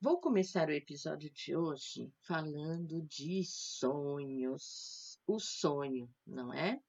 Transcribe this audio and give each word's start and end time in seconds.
Vou 0.00 0.20
começar 0.20 0.68
o 0.68 0.72
episódio 0.72 1.28
de 1.28 1.56
hoje 1.56 2.08
falando 2.20 3.02
de 3.02 3.42
sonhos. 3.44 5.18
O 5.26 5.40
sonho, 5.40 6.08
não 6.24 6.54
é? 6.54 6.80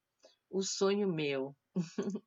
O 0.48 0.62
sonho 0.62 1.12
meu, 1.12 1.58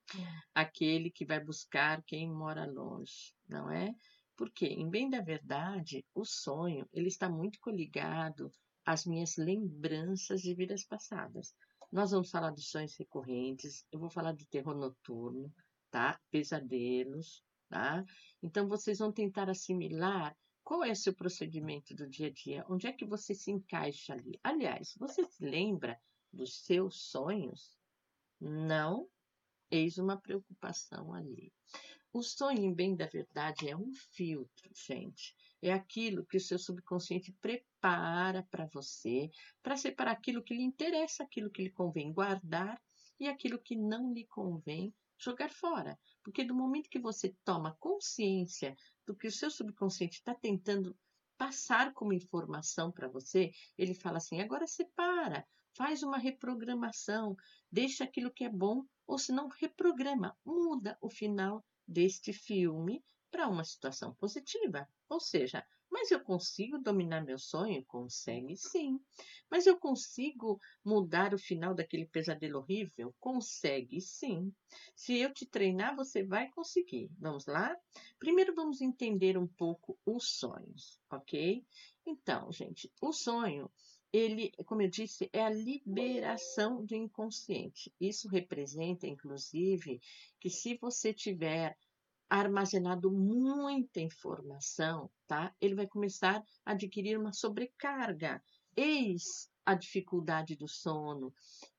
aquele 0.52 1.08
que 1.08 1.24
vai 1.24 1.38
buscar 1.38 2.02
quem 2.02 2.28
mora 2.28 2.66
longe, 2.66 3.32
não 3.48 3.70
é? 3.70 3.94
Porque, 4.36 4.66
em 4.66 4.90
bem 4.90 5.08
da 5.08 5.20
verdade, 5.20 6.04
o 6.12 6.24
sonho 6.24 6.84
ele 6.92 7.06
está 7.06 7.30
muito 7.30 7.60
coligado 7.60 8.50
às 8.84 9.06
minhas 9.06 9.36
lembranças 9.36 10.40
de 10.40 10.52
vidas 10.52 10.84
passadas. 10.84 11.54
Nós 11.92 12.10
vamos 12.10 12.28
falar 12.28 12.50
de 12.50 12.62
sonhos 12.62 12.96
recorrentes, 12.96 13.86
eu 13.92 14.00
vou 14.00 14.10
falar 14.10 14.32
de 14.32 14.48
terror 14.48 14.74
noturno, 14.74 15.48
tá? 15.92 16.18
Pesadelos, 16.28 17.40
tá? 17.68 18.04
Então 18.42 18.66
vocês 18.66 18.98
vão 18.98 19.12
tentar 19.12 19.48
assimilar 19.48 20.36
qual 20.72 20.84
é 20.84 20.94
seu 20.94 21.12
procedimento 21.12 21.94
do 21.94 22.08
dia 22.08 22.28
a 22.28 22.30
dia? 22.30 22.64
Onde 22.66 22.86
é 22.86 22.92
que 22.94 23.04
você 23.04 23.34
se 23.34 23.50
encaixa 23.50 24.14
ali? 24.14 24.40
Aliás, 24.42 24.94
você 24.98 25.22
se 25.22 25.44
lembra 25.44 26.00
dos 26.32 26.64
seus 26.64 27.10
sonhos? 27.10 27.78
Não? 28.40 29.06
Eis 29.70 29.98
uma 29.98 30.16
preocupação 30.16 31.12
ali. 31.12 31.52
O 32.10 32.22
sonho, 32.22 32.64
em 32.64 32.72
bem 32.72 32.96
da 32.96 33.04
verdade, 33.04 33.68
é 33.68 33.76
um 33.76 33.92
filtro, 34.12 34.70
gente. 34.74 35.36
É 35.60 35.74
aquilo 35.74 36.24
que 36.24 36.38
o 36.38 36.40
seu 36.40 36.58
subconsciente 36.58 37.36
prepara 37.38 38.42
para 38.50 38.64
você, 38.72 39.30
para 39.62 39.76
separar 39.76 40.12
aquilo 40.12 40.42
que 40.42 40.54
lhe 40.54 40.62
interessa, 40.62 41.22
aquilo 41.22 41.50
que 41.50 41.64
lhe 41.64 41.70
convém 41.70 42.14
guardar 42.14 42.82
e 43.20 43.28
aquilo 43.28 43.58
que 43.58 43.76
não 43.76 44.14
lhe 44.14 44.24
convém 44.24 44.90
jogar 45.18 45.50
fora. 45.50 45.98
Porque 46.22 46.42
do 46.42 46.54
momento 46.54 46.88
que 46.88 46.98
você 46.98 47.36
toma 47.44 47.76
consciência 47.78 48.74
do 49.06 49.14
que 49.14 49.26
o 49.26 49.32
seu 49.32 49.50
subconsciente 49.50 50.18
está 50.18 50.34
tentando 50.34 50.96
passar 51.36 51.92
como 51.92 52.12
informação 52.12 52.92
para 52.92 53.08
você, 53.08 53.52
ele 53.76 53.94
fala 53.94 54.18
assim: 54.18 54.40
agora 54.40 54.66
separa, 54.66 55.46
faz 55.74 56.02
uma 56.02 56.18
reprogramação, 56.18 57.36
deixa 57.70 58.04
aquilo 58.04 58.30
que 58.30 58.44
é 58.44 58.48
bom, 58.48 58.84
ou 59.06 59.18
se 59.18 59.32
não, 59.32 59.48
reprograma, 59.48 60.36
muda 60.44 60.96
o 61.00 61.08
final 61.08 61.64
deste 61.86 62.32
filme 62.32 63.04
para 63.30 63.48
uma 63.48 63.64
situação 63.64 64.14
positiva. 64.14 64.88
Ou 65.08 65.18
seja, 65.18 65.66
mas 65.92 66.10
eu 66.10 66.20
consigo 66.20 66.78
dominar 66.78 67.22
meu 67.22 67.38
sonho? 67.38 67.84
Consegue 67.84 68.56
sim. 68.56 68.98
Mas 69.50 69.66
eu 69.66 69.78
consigo 69.78 70.58
mudar 70.82 71.34
o 71.34 71.38
final 71.38 71.74
daquele 71.74 72.06
pesadelo 72.06 72.60
horrível? 72.60 73.14
Consegue 73.20 74.00
sim. 74.00 74.50
Se 74.96 75.18
eu 75.18 75.32
te 75.32 75.44
treinar, 75.44 75.94
você 75.94 76.24
vai 76.24 76.50
conseguir. 76.50 77.10
Vamos 77.18 77.44
lá? 77.46 77.76
Primeiro 78.18 78.54
vamos 78.54 78.80
entender 78.80 79.36
um 79.36 79.46
pouco 79.46 79.98
os 80.06 80.38
sonhos, 80.38 80.98
ok? 81.10 81.62
Então, 82.06 82.50
gente, 82.50 82.90
o 83.00 83.12
sonho 83.12 83.70
ele, 84.12 84.50
como 84.66 84.82
eu 84.82 84.88
disse, 84.88 85.28
é 85.32 85.42
a 85.42 85.50
liberação 85.50 86.84
do 86.84 86.94
inconsciente. 86.94 87.92
Isso 87.98 88.28
representa, 88.28 89.06
inclusive, 89.06 90.00
que 90.38 90.50
se 90.50 90.76
você 90.76 91.14
tiver 91.14 91.76
armazenado 92.40 93.10
muita 93.10 94.00
informação, 94.00 95.10
tá? 95.26 95.54
Ele 95.60 95.74
vai 95.74 95.86
começar 95.86 96.42
a 96.64 96.72
adquirir 96.72 97.18
uma 97.18 97.32
sobrecarga. 97.32 98.42
Eis 98.74 99.50
a 99.64 99.74
dificuldade 99.74 100.56
do 100.56 100.66
sono, 100.66 101.32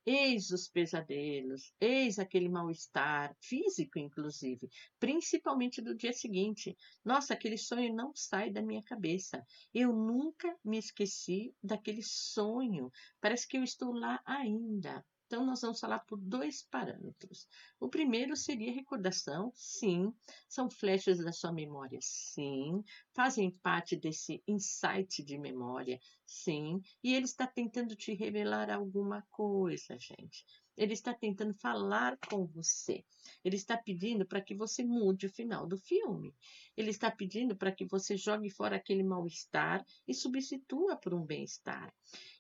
eis 0.06 0.52
os 0.52 0.68
pesadelos, 0.68 1.74
eis 1.82 2.20
aquele 2.20 2.48
mal-estar 2.48 3.36
físico, 3.42 3.98
inclusive, 4.00 4.70
principalmente 5.00 5.82
do 5.82 5.96
dia 5.96 6.14
seguinte. 6.14 6.78
Nossa, 7.04 7.34
aquele 7.34 7.58
sonho 7.58 7.94
não 7.94 8.16
sai 8.16 8.52
da 8.52 8.62
minha 8.62 8.84
cabeça. 8.84 9.46
Eu 9.74 9.92
nunca 9.92 10.56
me 10.64 10.78
esqueci 10.78 11.54
daquele 11.62 12.04
sonho. 12.04 12.92
Parece 13.20 13.48
que 13.48 13.58
eu 13.58 13.64
estou 13.64 13.92
lá 13.92 14.22
ainda. 14.24 15.04
Então, 15.34 15.48
nós 15.48 15.62
vamos 15.62 15.80
falar 15.80 15.98
por 16.02 16.20
dois 16.20 16.62
parâmetros. 16.70 17.48
O 17.80 17.90
primeiro 17.90 18.36
seria 18.36 18.72
recordação, 18.72 19.52
sim. 19.56 20.14
São 20.48 20.70
flechas 20.70 21.18
da 21.18 21.32
sua 21.32 21.52
memória, 21.52 21.98
sim. 22.04 22.84
Fazem 23.16 23.50
parte 23.50 23.96
desse 23.96 24.44
insight 24.48 25.24
de 25.24 25.40
memória, 25.40 26.00
sim. 26.24 26.80
E 27.04 27.16
ele 27.16 27.26
está 27.26 27.48
tentando 27.48 27.96
te 27.96 28.14
revelar 28.14 28.70
alguma 28.70 29.24
coisa, 29.32 29.98
gente. 29.98 30.46
Ele 30.78 30.94
está 30.94 31.16
tentando 31.16 31.56
falar 31.56 32.16
com 32.30 32.46
você. 32.46 33.04
Ele 33.44 33.56
está 33.56 33.76
pedindo 33.76 34.28
para 34.28 34.42
que 34.42 34.54
você 34.54 34.84
mude 34.84 35.26
o 35.26 35.34
final 35.34 35.68
do 35.68 35.78
filme. 35.78 36.32
Ele 36.78 36.92
está 36.92 37.10
pedindo 37.10 37.56
para 37.56 37.72
que 37.72 37.86
você 37.86 38.16
jogue 38.16 38.52
fora 38.52 38.76
aquele 38.76 39.04
mal-estar 39.04 39.84
e 40.08 40.14
substitua 40.14 40.96
por 40.96 41.14
um 41.14 41.26
bem-estar. 41.26 41.92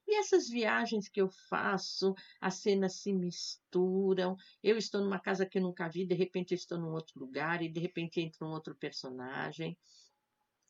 E 0.08 0.19
essas 0.19 0.50
viagens 0.50 1.08
que 1.08 1.22
eu 1.22 1.30
faço, 1.50 2.14
as 2.40 2.56
cenas 2.56 2.96
se 2.96 3.14
misturam. 3.14 4.36
Eu 4.62 4.78
estou 4.78 5.02
numa 5.02 5.19
casa 5.19 5.46
que 5.46 5.58
eu 5.58 5.62
nunca 5.62 5.90
vi, 5.90 6.06
de 6.06 6.16
repente 6.16 6.53
estou 6.53 6.78
num 6.78 6.91
outro 6.91 7.19
lugar 7.19 7.62
e 7.62 7.69
de 7.69 7.80
repente 7.80 8.19
entra 8.19 8.46
um 8.46 8.52
outro 8.52 8.75
personagem. 8.75 9.78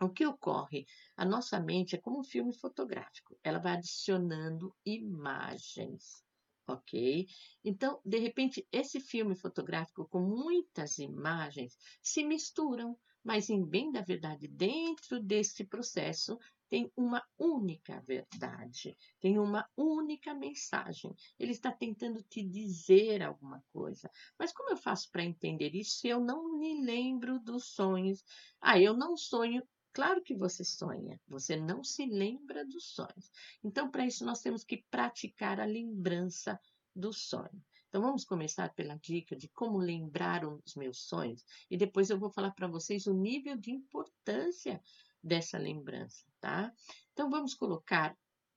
O 0.02 0.10
que 0.10 0.26
ocorre? 0.26 0.86
A 1.16 1.26
nossa 1.26 1.60
mente 1.60 1.96
é 1.96 2.00
como 2.00 2.20
um 2.20 2.24
filme 2.24 2.54
fotográfico, 2.54 3.38
ela 3.44 3.60
vai 3.60 3.74
adicionando 3.74 4.76
imagens 4.86 6.24
ok? 6.68 7.28
Então, 7.64 8.00
de 8.06 8.18
repente, 8.20 8.68
esse 8.72 9.00
filme 9.00 9.36
fotográfico 9.36 10.08
com 10.08 10.22
muitas 10.22 10.98
imagens 10.98 11.78
se 12.02 12.24
misturam, 12.24 12.98
mas 13.24 13.50
em 13.50 13.64
bem 13.66 13.92
da 13.92 14.02
verdade, 14.02 14.48
dentro 14.48 15.20
desse 15.22 15.66
processo 15.66 16.38
tem 16.74 16.92
uma 16.98 17.24
única 17.38 18.02
verdade, 18.02 18.98
tem 19.22 19.38
uma 19.38 19.70
única 19.78 20.34
mensagem. 20.34 21.16
Ele 21.38 21.52
está 21.52 21.72
tentando 21.72 22.24
te 22.24 22.42
dizer 22.42 23.22
alguma 23.22 23.64
coisa. 23.72 24.10
Mas 24.40 24.52
como 24.52 24.72
eu 24.72 24.78
faço 24.78 25.12
para 25.12 25.24
entender 25.24 25.76
isso 25.76 26.00
se 26.00 26.08
eu 26.08 26.20
não 26.20 26.58
me 26.58 26.84
lembro 26.84 27.40
dos 27.40 27.66
sonhos? 27.66 28.26
Ah, 28.60 28.80
eu 28.80 28.96
não 28.96 29.16
sonho 29.16 29.62
Claro 29.94 30.24
que 30.24 30.34
você 30.34 30.64
sonha, 30.64 31.22
você 31.28 31.56
não 31.56 31.84
se 31.84 32.08
lembra 32.08 32.66
dos 32.66 32.96
sonhos. 32.96 33.32
Então, 33.64 33.92
para 33.92 34.08
isso, 34.08 34.26
nós 34.26 34.42
temos 34.42 34.64
que 34.64 34.84
praticar 34.90 35.60
a 35.60 35.66
lembrança 35.66 36.60
do 36.96 37.14
sonho. 37.14 37.64
Então, 37.88 38.02
vamos 38.02 38.26
começar 38.26 38.74
pela 38.74 38.96
dica 38.96 39.36
de 39.36 39.48
como 39.50 39.78
lembrar 39.78 40.44
os 40.44 40.74
meus 40.74 41.04
sonhos 41.04 41.46
e 41.70 41.78
depois 41.78 42.10
eu 42.10 42.18
vou 42.18 42.32
falar 42.32 42.50
para 42.50 42.66
vocês 42.66 43.06
o 43.06 43.14
nível 43.14 43.56
de 43.56 43.70
importância 43.70 44.82
dessa 45.24 45.58
lembrança, 45.58 46.26
tá? 46.40 46.72
Então, 47.14 47.30
vamos 47.30 47.54
colocar 47.54 48.16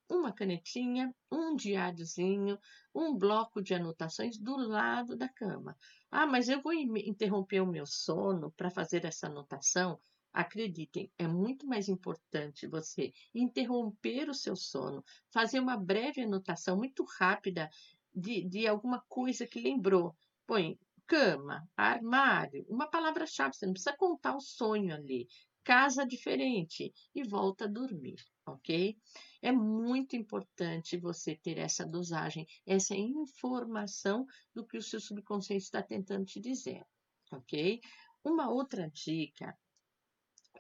uma 0.09 0.32
canetinha, 0.32 1.15
um 1.31 1.56
diáriozinho, 1.56 2.59
um 2.94 3.16
bloco 3.16 3.62
de 3.62 3.75
anotações 3.75 4.38
do 4.38 4.56
lado 4.56 5.16
da 5.16 5.28
cama. 5.28 5.77
Ah, 6.10 6.27
mas 6.27 6.49
eu 6.49 6.60
vou 6.62 6.72
interromper 6.72 7.60
o 7.60 7.66
meu 7.66 7.87
sono 7.87 8.53
para 8.53 8.71
fazer 8.71 9.04
essa 9.04 9.27
anotação? 9.27 10.00
Acreditem, 10.32 11.10
é 11.19 11.27
muito 11.27 11.66
mais 11.66 11.88
importante 11.88 12.66
você 12.66 13.10
interromper 13.34 14.28
o 14.28 14.34
seu 14.34 14.54
sono, 14.54 15.03
fazer 15.33 15.60
uma 15.60 15.77
breve 15.77 16.21
anotação 16.22 16.77
muito 16.77 17.04
rápida 17.19 17.71
de, 18.15 18.47
de 18.47 18.66
alguma 18.66 19.03
coisa 19.09 19.47
que 19.47 19.60
lembrou. 19.60 20.15
Põe 20.47 20.78
cama, 21.06 21.66
armário, 21.77 22.66
uma 22.69 22.88
palavra-chave, 22.88 23.54
você 23.54 23.65
não 23.65 23.72
precisa 23.72 23.97
contar 23.97 24.37
o 24.37 24.41
sonho 24.41 24.94
ali. 24.94 25.27
Casa 25.66 26.06
diferente 26.06 26.93
e 27.12 27.25
volta 27.25 27.65
a 27.65 27.69
dormir, 27.69 28.25
ok? 28.47 28.97
É 29.43 29.50
muito 29.50 30.15
importante 30.15 30.97
você 30.97 31.34
ter 31.34 31.59
essa 31.59 31.84
dosagem, 31.84 32.47
essa 32.65 32.94
informação 32.94 34.25
do 34.54 34.65
que 34.65 34.78
o 34.78 34.82
seu 34.82 35.00
subconsciente 35.00 35.65
está 35.65 35.82
tentando 35.82 36.25
te 36.25 36.38
dizer, 36.38 36.87
ok? 37.32 37.81
Uma 38.25 38.49
outra 38.49 38.88
dica 38.88 39.59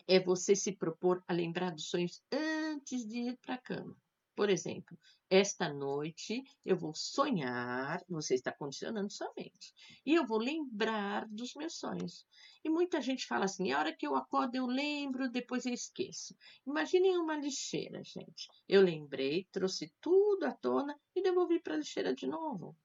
é 0.08 0.18
você 0.18 0.56
se 0.56 0.72
propor 0.72 1.22
a 1.28 1.32
lembrar 1.32 1.70
dos 1.70 1.88
sonhos 1.88 2.20
antes 2.32 3.06
de 3.06 3.28
ir 3.28 3.38
para 3.38 3.54
a 3.54 3.62
cama. 3.62 3.96
Por 4.36 4.50
exemplo, 4.50 4.98
esta 5.30 5.72
noite 5.72 6.44
eu 6.62 6.76
vou 6.76 6.94
sonhar, 6.94 8.04
você 8.06 8.34
está 8.34 8.52
condicionando 8.52 9.10
sua 9.10 9.32
mente, 9.34 9.72
e 10.04 10.14
eu 10.14 10.26
vou 10.26 10.36
lembrar 10.36 11.26
dos 11.26 11.54
meus 11.54 11.78
sonhos. 11.78 12.26
E 12.62 12.68
muita 12.68 13.00
gente 13.00 13.26
fala 13.26 13.46
assim: 13.46 13.72
a 13.72 13.78
hora 13.78 13.96
que 13.96 14.06
eu 14.06 14.14
acordo 14.14 14.54
eu 14.54 14.66
lembro, 14.66 15.30
depois 15.30 15.64
eu 15.64 15.72
esqueço. 15.72 16.36
Imaginem 16.66 17.16
uma 17.16 17.34
lixeira, 17.34 18.04
gente. 18.04 18.46
Eu 18.68 18.82
lembrei, 18.82 19.48
trouxe 19.50 19.90
tudo 20.02 20.44
à 20.44 20.52
tona 20.52 20.94
e 21.14 21.22
devolvi 21.22 21.58
para 21.58 21.74
a 21.74 21.78
lixeira 21.78 22.14
de 22.14 22.26
novo. 22.26 22.76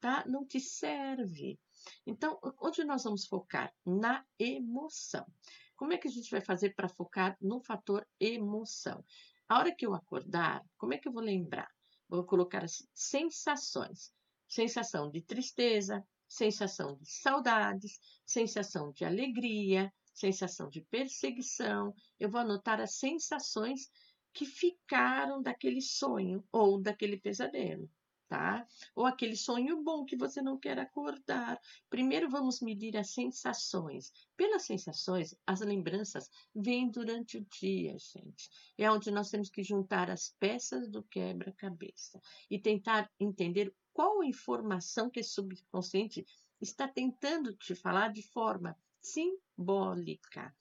Tá? 0.00 0.24
Não 0.26 0.46
te 0.46 0.60
serve. 0.60 1.58
Então, 2.06 2.38
onde 2.60 2.84
nós 2.84 3.02
vamos 3.02 3.26
focar? 3.26 3.74
Na 3.84 4.24
emoção. 4.38 5.26
Como 5.76 5.92
é 5.92 5.98
que 5.98 6.06
a 6.06 6.10
gente 6.10 6.30
vai 6.30 6.40
fazer 6.40 6.76
para 6.76 6.88
focar 6.88 7.36
no 7.40 7.60
fator 7.60 8.06
emoção? 8.20 9.04
A 9.48 9.58
hora 9.58 9.74
que 9.74 9.86
eu 9.86 9.94
acordar, 9.94 10.64
como 10.78 10.94
é 10.94 10.98
que 10.98 11.08
eu 11.08 11.12
vou 11.12 11.22
lembrar? 11.22 11.68
Vou 12.08 12.24
colocar 12.24 12.64
assim, 12.64 12.84
sensações. 12.94 14.12
Sensação 14.48 15.10
de 15.10 15.22
tristeza, 15.22 16.04
sensação 16.28 16.96
de 16.96 17.10
saudades, 17.10 17.98
sensação 18.24 18.92
de 18.92 19.04
alegria, 19.04 19.92
sensação 20.14 20.68
de 20.68 20.82
perseguição, 20.82 21.94
eu 22.18 22.30
vou 22.30 22.40
anotar 22.40 22.80
as 22.80 22.96
sensações 22.96 23.90
que 24.32 24.46
ficaram 24.46 25.42
daquele 25.42 25.80
sonho 25.80 26.44
ou 26.50 26.80
daquele 26.80 27.18
pesadelo 27.18 27.90
tá? 28.32 28.66
Ou 28.96 29.04
aquele 29.04 29.36
sonho 29.36 29.82
bom 29.82 30.06
que 30.06 30.16
você 30.16 30.40
não 30.40 30.56
quer 30.58 30.78
acordar. 30.78 31.60
Primeiro 31.90 32.30
vamos 32.30 32.62
medir 32.62 32.96
as 32.96 33.10
sensações. 33.10 34.10
Pelas 34.34 34.62
sensações, 34.62 35.36
as 35.46 35.60
lembranças 35.60 36.30
vêm 36.54 36.90
durante 36.90 37.36
o 37.36 37.44
dia, 37.44 37.94
gente. 37.98 38.48
É 38.78 38.90
onde 38.90 39.10
nós 39.10 39.28
temos 39.28 39.50
que 39.50 39.62
juntar 39.62 40.10
as 40.10 40.34
peças 40.40 40.88
do 40.88 41.02
quebra-cabeça 41.02 42.18
e 42.50 42.58
tentar 42.58 43.10
entender 43.20 43.70
qual 43.92 44.24
informação 44.24 45.10
que 45.10 45.20
esse 45.20 45.34
subconsciente 45.34 46.24
está 46.58 46.88
tentando 46.88 47.54
te 47.54 47.74
falar 47.74 48.14
de 48.14 48.22
forma 48.22 48.74
simbólica. 48.98 50.54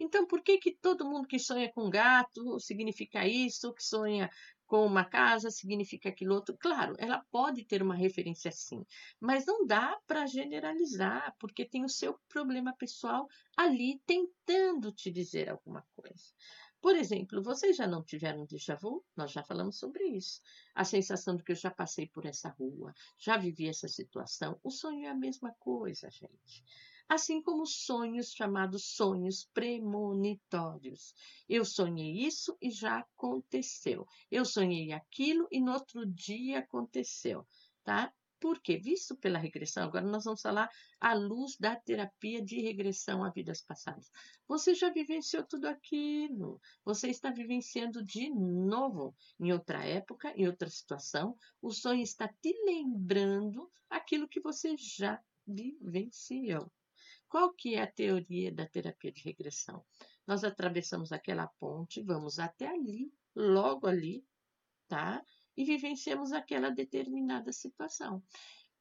Então, 0.00 0.26
por 0.26 0.40
que 0.40 0.56
que 0.56 0.72
todo 0.72 1.04
mundo 1.04 1.28
que 1.28 1.38
sonha 1.38 1.70
com 1.70 1.90
gato 1.90 2.58
significa 2.58 3.26
isso, 3.26 3.74
que 3.74 3.84
sonha 3.84 4.30
com 4.68 4.84
uma 4.84 5.04
casa 5.04 5.50
significa 5.50 6.10
aquilo 6.10 6.34
outro. 6.34 6.56
Claro, 6.60 6.94
ela 6.98 7.24
pode 7.30 7.64
ter 7.64 7.82
uma 7.82 7.94
referência 7.94 8.52
sim, 8.52 8.84
mas 9.18 9.46
não 9.46 9.66
dá 9.66 9.98
para 10.06 10.26
generalizar, 10.26 11.34
porque 11.40 11.64
tem 11.64 11.84
o 11.84 11.88
seu 11.88 12.18
problema 12.28 12.76
pessoal 12.76 13.26
ali 13.56 14.00
tentando 14.06 14.92
te 14.92 15.10
dizer 15.10 15.48
alguma 15.48 15.84
coisa. 15.96 16.32
Por 16.80 16.94
exemplo, 16.94 17.42
vocês 17.42 17.76
já 17.76 17.88
não 17.88 18.04
tiveram 18.04 18.46
déjà 18.46 18.76
vu? 18.76 19.04
Nós 19.16 19.32
já 19.32 19.42
falamos 19.42 19.78
sobre 19.78 20.04
isso. 20.04 20.40
A 20.74 20.84
sensação 20.84 21.34
de 21.34 21.42
que 21.42 21.50
eu 21.50 21.56
já 21.56 21.72
passei 21.72 22.06
por 22.06 22.24
essa 22.24 22.50
rua, 22.50 22.94
já 23.18 23.36
vivi 23.36 23.68
essa 23.68 23.88
situação. 23.88 24.60
O 24.62 24.70
sonho 24.70 25.06
é 25.06 25.08
a 25.08 25.14
mesma 25.14 25.52
coisa, 25.58 26.08
gente 26.08 26.62
assim 27.08 27.40
como 27.40 27.64
sonhos 27.64 28.32
chamados 28.32 28.84
sonhos 28.84 29.48
premonitórios. 29.54 31.14
Eu 31.48 31.64
sonhei 31.64 32.26
isso 32.26 32.56
e 32.60 32.70
já 32.70 32.98
aconteceu. 32.98 34.06
Eu 34.30 34.44
sonhei 34.44 34.92
aquilo 34.92 35.48
e 35.50 35.60
no 35.60 35.72
outro 35.72 36.04
dia 36.04 36.58
aconteceu, 36.58 37.46
tá? 37.82 38.12
Por 38.40 38.60
quê? 38.60 38.76
Visto 38.76 39.16
pela 39.16 39.38
regressão, 39.38 39.82
agora 39.82 40.06
nós 40.06 40.24
vamos 40.24 40.42
falar 40.42 40.70
à 41.00 41.12
luz 41.12 41.56
da 41.58 41.74
terapia 41.74 42.40
de 42.40 42.60
regressão 42.60 43.24
a 43.24 43.30
vidas 43.30 43.62
passadas. 43.62 44.12
Você 44.46 44.74
já 44.74 44.90
vivenciou 44.90 45.44
tudo 45.44 45.66
aquilo, 45.66 46.60
você 46.84 47.08
está 47.08 47.32
vivenciando 47.32 48.04
de 48.04 48.30
novo, 48.30 49.16
em 49.40 49.52
outra 49.52 49.84
época, 49.84 50.32
em 50.36 50.46
outra 50.46 50.68
situação. 50.70 51.36
O 51.60 51.72
sonho 51.72 52.02
está 52.02 52.28
te 52.28 52.54
lembrando 52.64 53.68
aquilo 53.90 54.28
que 54.28 54.40
você 54.40 54.76
já 54.76 55.20
vivenciou. 55.44 56.70
Qual 57.28 57.52
que 57.52 57.74
é 57.74 57.82
a 57.82 57.90
teoria 57.90 58.50
da 58.50 58.66
terapia 58.66 59.12
de 59.12 59.22
regressão? 59.22 59.84
Nós 60.26 60.44
atravessamos 60.44 61.12
aquela 61.12 61.46
ponte, 61.60 62.02
vamos 62.02 62.38
até 62.38 62.68
ali, 62.68 63.12
logo 63.34 63.86
ali, 63.86 64.24
tá? 64.88 65.22
E 65.56 65.64
vivenciamos 65.64 66.32
aquela 66.32 66.70
determinada 66.70 67.52
situação. 67.52 68.22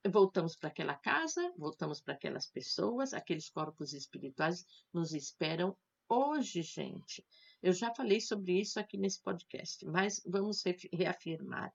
Voltamos 0.09 0.55
para 0.55 0.69
aquela 0.69 0.95
casa, 0.95 1.53
voltamos 1.57 1.99
para 1.99 2.13
aquelas 2.13 2.47
pessoas, 2.47 3.13
aqueles 3.13 3.49
corpos 3.49 3.93
espirituais 3.93 4.65
nos 4.93 5.13
esperam 5.13 5.75
hoje, 6.07 6.61
gente. 6.61 7.25
Eu 7.61 7.73
já 7.73 7.93
falei 7.93 8.21
sobre 8.21 8.59
isso 8.59 8.79
aqui 8.79 8.97
nesse 8.97 9.21
podcast, 9.21 9.85
mas 9.85 10.21
vamos 10.25 10.63
reafirmar. 10.93 11.73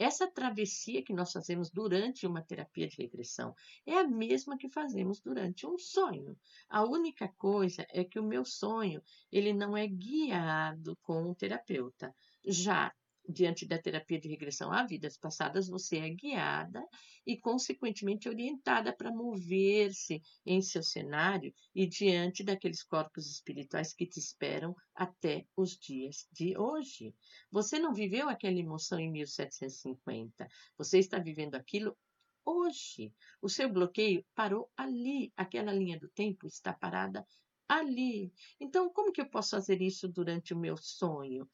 Essa 0.00 0.26
travessia 0.26 1.04
que 1.04 1.12
nós 1.12 1.30
fazemos 1.30 1.70
durante 1.70 2.26
uma 2.26 2.40
terapia 2.40 2.88
de 2.88 2.96
regressão 2.96 3.54
é 3.84 3.98
a 3.98 4.08
mesma 4.08 4.56
que 4.56 4.66
fazemos 4.70 5.20
durante 5.20 5.66
um 5.66 5.76
sonho. 5.76 6.38
A 6.70 6.82
única 6.82 7.28
coisa 7.36 7.86
é 7.90 8.02
que 8.02 8.18
o 8.18 8.24
meu 8.24 8.42
sonho, 8.42 9.02
ele 9.30 9.52
não 9.52 9.76
é 9.76 9.86
guiado 9.86 10.96
com 11.02 11.28
um 11.28 11.34
terapeuta. 11.34 12.16
Já 12.46 12.90
diante 13.30 13.66
da 13.66 13.78
terapia 13.78 14.18
de 14.18 14.28
regressão 14.28 14.72
a 14.72 14.84
vidas 14.84 15.16
passadas, 15.16 15.68
você 15.68 15.98
é 15.98 16.10
guiada 16.10 16.82
e, 17.26 17.38
consequentemente, 17.38 18.28
orientada 18.28 18.94
para 18.94 19.10
mover-se 19.10 20.20
em 20.44 20.60
seu 20.60 20.82
cenário 20.82 21.52
e 21.74 21.86
diante 21.86 22.42
daqueles 22.42 22.82
corpos 22.82 23.30
espirituais 23.30 23.92
que 23.92 24.06
te 24.06 24.18
esperam 24.18 24.74
até 24.94 25.46
os 25.56 25.78
dias 25.78 26.26
de 26.32 26.56
hoje. 26.58 27.14
Você 27.50 27.78
não 27.78 27.94
viveu 27.94 28.28
aquela 28.28 28.58
emoção 28.58 28.98
em 28.98 29.10
1750, 29.10 30.48
você 30.76 30.98
está 30.98 31.18
vivendo 31.18 31.54
aquilo 31.54 31.96
hoje. 32.44 33.12
O 33.40 33.48
seu 33.48 33.72
bloqueio 33.72 34.24
parou 34.34 34.70
ali, 34.76 35.32
aquela 35.36 35.72
linha 35.72 35.98
do 35.98 36.08
tempo 36.08 36.46
está 36.46 36.72
parada 36.72 37.24
ali. 37.68 38.32
Então, 38.58 38.92
como 38.92 39.12
que 39.12 39.20
eu 39.20 39.30
posso 39.30 39.50
fazer 39.50 39.80
isso 39.80 40.08
durante 40.08 40.52
o 40.52 40.58
meu 40.58 40.76
sonho? 40.76 41.48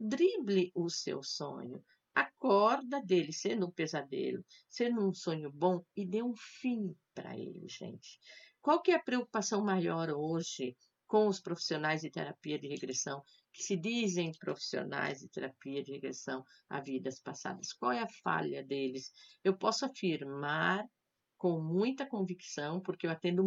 Drible 0.00 0.72
o 0.74 0.88
seu 0.88 1.22
sonho. 1.22 1.84
Acorda 2.14 3.00
dele, 3.00 3.32
sendo 3.32 3.66
um 3.66 3.70
pesadelo, 3.70 4.44
sendo 4.68 5.06
um 5.06 5.12
sonho 5.12 5.52
bom, 5.52 5.84
e 5.94 6.06
dê 6.06 6.22
um 6.22 6.34
fim 6.34 6.96
para 7.14 7.36
ele, 7.36 7.68
gente. 7.68 8.18
Qual 8.62 8.80
que 8.82 8.90
é 8.90 8.96
a 8.96 9.02
preocupação 9.02 9.62
maior 9.62 10.10
hoje 10.10 10.76
com 11.06 11.26
os 11.26 11.40
profissionais 11.40 12.00
de 12.02 12.10
terapia 12.10 12.58
de 12.58 12.68
regressão, 12.68 13.22
que 13.52 13.62
se 13.62 13.76
dizem 13.76 14.32
profissionais 14.38 15.20
de 15.20 15.28
terapia 15.28 15.82
de 15.82 15.92
regressão 15.92 16.44
a 16.68 16.80
vidas 16.80 17.20
passadas? 17.20 17.72
Qual 17.72 17.92
é 17.92 18.00
a 18.00 18.08
falha 18.22 18.62
deles? 18.64 19.12
Eu 19.42 19.56
posso 19.56 19.84
afirmar 19.84 20.84
com 21.40 21.58
muita 21.58 22.04
convicção, 22.04 22.82
porque 22.82 23.06
eu 23.06 23.10
atendo 23.10 23.42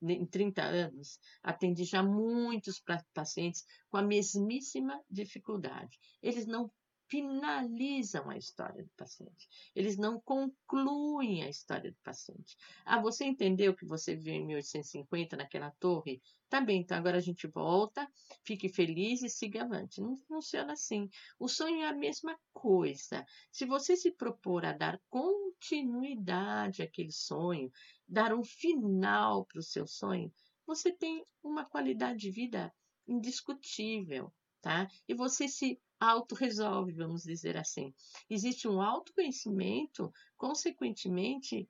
em 0.00 0.24
30 0.24 0.62
anos, 0.62 1.18
atendi 1.42 1.82
já 1.82 2.00
muitos 2.00 2.80
pacientes 3.12 3.64
com 3.88 3.96
a 3.96 4.02
mesmíssima 4.02 5.02
dificuldade. 5.10 5.98
Eles 6.22 6.46
não 6.46 6.70
finalizam 7.14 8.28
a 8.28 8.36
história 8.36 8.82
do 8.82 8.90
paciente. 8.96 9.48
Eles 9.72 9.96
não 9.96 10.20
concluem 10.20 11.44
a 11.44 11.48
história 11.48 11.92
do 11.92 11.98
paciente. 12.02 12.56
Ah, 12.84 13.00
você 13.00 13.24
entendeu 13.24 13.72
que 13.72 13.86
você 13.86 14.16
viu 14.16 14.34
em 14.34 14.44
1850 14.44 15.36
naquela 15.36 15.70
torre? 15.78 16.20
Tá 16.48 16.60
bem, 16.60 16.80
então 16.80 16.98
agora 16.98 17.18
a 17.18 17.20
gente 17.20 17.46
volta, 17.46 18.10
fique 18.42 18.68
feliz 18.68 19.22
e 19.22 19.28
siga 19.28 19.62
avante. 19.62 20.00
Não 20.00 20.16
funciona 20.26 20.72
assim. 20.72 21.08
O 21.38 21.46
sonho 21.46 21.82
é 21.84 21.86
a 21.86 21.94
mesma 21.94 22.36
coisa. 22.52 23.24
Se 23.52 23.64
você 23.64 23.96
se 23.96 24.10
propor 24.10 24.64
a 24.64 24.72
dar 24.72 25.00
continuidade 25.08 26.82
àquele 26.82 27.12
sonho, 27.12 27.70
dar 28.08 28.34
um 28.34 28.42
final 28.42 29.46
para 29.46 29.60
o 29.60 29.62
seu 29.62 29.86
sonho, 29.86 30.32
você 30.66 30.90
tem 30.90 31.24
uma 31.44 31.64
qualidade 31.64 32.18
de 32.18 32.32
vida 32.32 32.74
indiscutível, 33.06 34.32
tá? 34.60 34.88
E 35.06 35.14
você 35.14 35.46
se 35.46 35.80
autorresolve, 36.10 36.92
vamos 36.92 37.22
dizer 37.22 37.56
assim. 37.56 37.94
Existe 38.28 38.68
um 38.68 38.80
autoconhecimento, 38.80 40.12
consequentemente, 40.36 41.68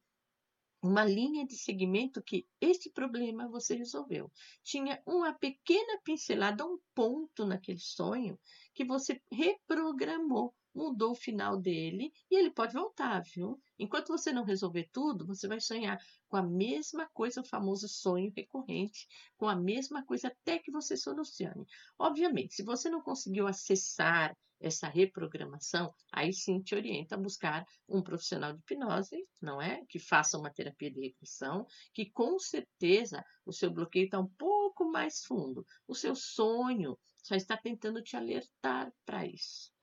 uma 0.82 1.04
linha 1.04 1.46
de 1.46 1.56
segmento 1.56 2.22
que 2.22 2.46
este 2.60 2.90
problema 2.90 3.48
você 3.48 3.74
resolveu. 3.74 4.30
Tinha 4.62 5.02
uma 5.06 5.32
pequena 5.32 5.98
pincelada, 6.04 6.66
um 6.66 6.78
ponto 6.94 7.46
naquele 7.46 7.78
sonho 7.78 8.38
que 8.74 8.84
você 8.84 9.22
reprogramou 9.32 10.54
mudou 10.74 11.12
o 11.12 11.16
final 11.16 11.56
dele 11.56 12.12
e 12.30 12.36
ele 12.36 12.50
pode 12.50 12.74
voltar, 12.74 13.22
viu? 13.22 13.60
Enquanto 13.78 14.08
você 14.08 14.32
não 14.32 14.44
resolver 14.44 14.88
tudo, 14.92 15.26
você 15.26 15.46
vai 15.46 15.60
sonhar 15.60 15.98
com 16.28 16.36
a 16.36 16.42
mesma 16.42 17.08
coisa, 17.12 17.40
o 17.40 17.46
famoso 17.46 17.88
sonho 17.88 18.32
recorrente, 18.36 19.06
com 19.36 19.48
a 19.48 19.54
mesma 19.54 20.04
coisa 20.04 20.28
até 20.28 20.58
que 20.58 20.70
você 20.70 20.96
solucione. 20.96 21.66
Obviamente, 21.98 22.54
se 22.54 22.62
você 22.62 22.90
não 22.90 23.00
conseguiu 23.00 23.46
acessar 23.46 24.36
essa 24.60 24.88
reprogramação, 24.88 25.92
aí 26.10 26.32
sim 26.32 26.60
te 26.60 26.74
orienta 26.74 27.14
a 27.14 27.18
buscar 27.18 27.66
um 27.88 28.02
profissional 28.02 28.52
de 28.52 28.60
hipnose, 28.60 29.26
não 29.40 29.60
é? 29.60 29.84
Que 29.86 29.98
faça 29.98 30.38
uma 30.38 30.50
terapia 30.50 30.90
de 30.90 31.00
regressão, 31.00 31.66
que 31.92 32.10
com 32.10 32.38
certeza 32.38 33.22
o 33.44 33.52
seu 33.52 33.70
bloqueio 33.70 34.06
está 34.06 34.18
um 34.18 34.28
pouco 34.38 34.90
mais 34.90 35.24
fundo. 35.24 35.66
O 35.86 35.94
seu 35.94 36.14
sonho 36.14 36.98
só 37.22 37.34
está 37.34 37.56
tentando 37.56 38.02
te 38.02 38.16
alertar 38.16 38.92
para 39.04 39.26
isso. 39.26 39.73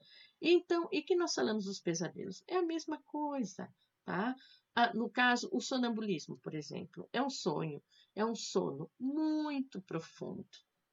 Então, 0.42 0.88
e 0.92 1.04
que 1.04 1.16
nós 1.16 1.36
falamos 1.36 1.66
dos 1.66 1.80
pesadelos? 1.80 2.44
É 2.48 2.58
a 2.58 2.64
mesma 2.64 3.00
coisa, 3.06 3.72
tá? 4.04 4.36
Ah, 4.76 4.92
no 4.94 5.10
caso, 5.10 5.50
o 5.52 5.62
sonambulismo, 5.62 6.38
por 6.38 6.56
exemplo, 6.56 7.08
é 7.14 7.22
um 7.22 7.30
sonho, 7.30 7.84
é 8.16 8.26
um 8.26 8.34
sono 8.34 8.90
muito 9.00 9.82
profundo, 9.82 10.48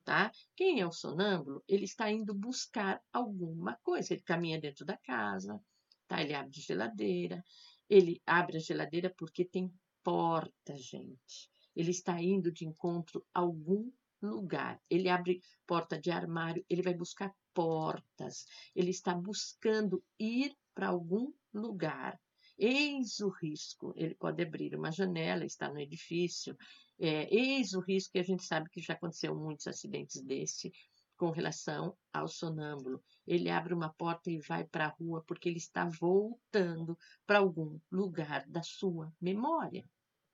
tá? 0.04 0.30
Quem 0.54 0.80
é 0.80 0.86
o 0.86 0.92
sonâmbulo? 0.92 1.62
Ele 1.66 1.84
está 1.84 2.10
indo 2.10 2.34
buscar 2.34 3.02
alguma 3.12 3.76
coisa. 3.82 4.12
Ele 4.12 4.22
caminha 4.22 4.60
dentro 4.60 4.84
da 4.84 4.96
casa, 4.96 5.58
tá? 6.06 6.20
Ele 6.20 6.34
abre 6.34 6.58
a 6.58 6.60
geladeira, 6.60 7.44
ele 7.88 8.20
abre 8.26 8.58
a 8.58 8.60
geladeira 8.60 9.14
porque 9.16 9.44
tem 9.44 9.72
porta, 10.02 10.76
gente. 10.76 11.48
Ele 11.74 11.90
está 11.90 12.20
indo 12.20 12.50
de 12.52 12.66
encontro 12.66 13.24
a 13.32 13.40
algum 13.40 13.90
lugar. 14.20 14.80
Ele 14.90 15.08
abre 15.08 15.40
porta 15.66 15.98
de 15.98 16.10
armário, 16.10 16.64
ele 16.68 16.82
vai 16.82 16.94
buscar 16.94 17.32
portas. 17.58 18.46
Ele 18.72 18.90
está 18.90 19.12
buscando 19.12 20.00
ir 20.16 20.56
para 20.72 20.90
algum 20.90 21.32
lugar. 21.52 22.16
Eis 22.56 23.18
o 23.18 23.30
risco. 23.30 23.92
Ele 23.96 24.14
pode 24.14 24.40
abrir 24.40 24.76
uma 24.76 24.92
janela, 24.92 25.44
está 25.44 25.68
no 25.68 25.80
edifício. 25.80 26.56
É, 27.00 27.26
eis 27.34 27.72
o 27.72 27.80
risco 27.80 28.12
que 28.12 28.20
a 28.20 28.22
gente 28.22 28.44
sabe 28.44 28.70
que 28.70 28.80
já 28.80 28.94
aconteceu 28.94 29.34
muitos 29.34 29.66
acidentes 29.66 30.22
desse 30.22 30.70
com 31.16 31.30
relação 31.32 31.96
ao 32.12 32.28
sonâmbulo. 32.28 33.02
Ele 33.26 33.50
abre 33.50 33.74
uma 33.74 33.92
porta 33.92 34.30
e 34.30 34.38
vai 34.38 34.62
para 34.64 34.86
a 34.86 34.94
rua 34.96 35.24
porque 35.26 35.48
ele 35.48 35.58
está 35.58 35.84
voltando 36.00 36.96
para 37.26 37.40
algum 37.40 37.76
lugar 37.90 38.46
da 38.46 38.62
sua 38.62 39.12
memória 39.20 39.84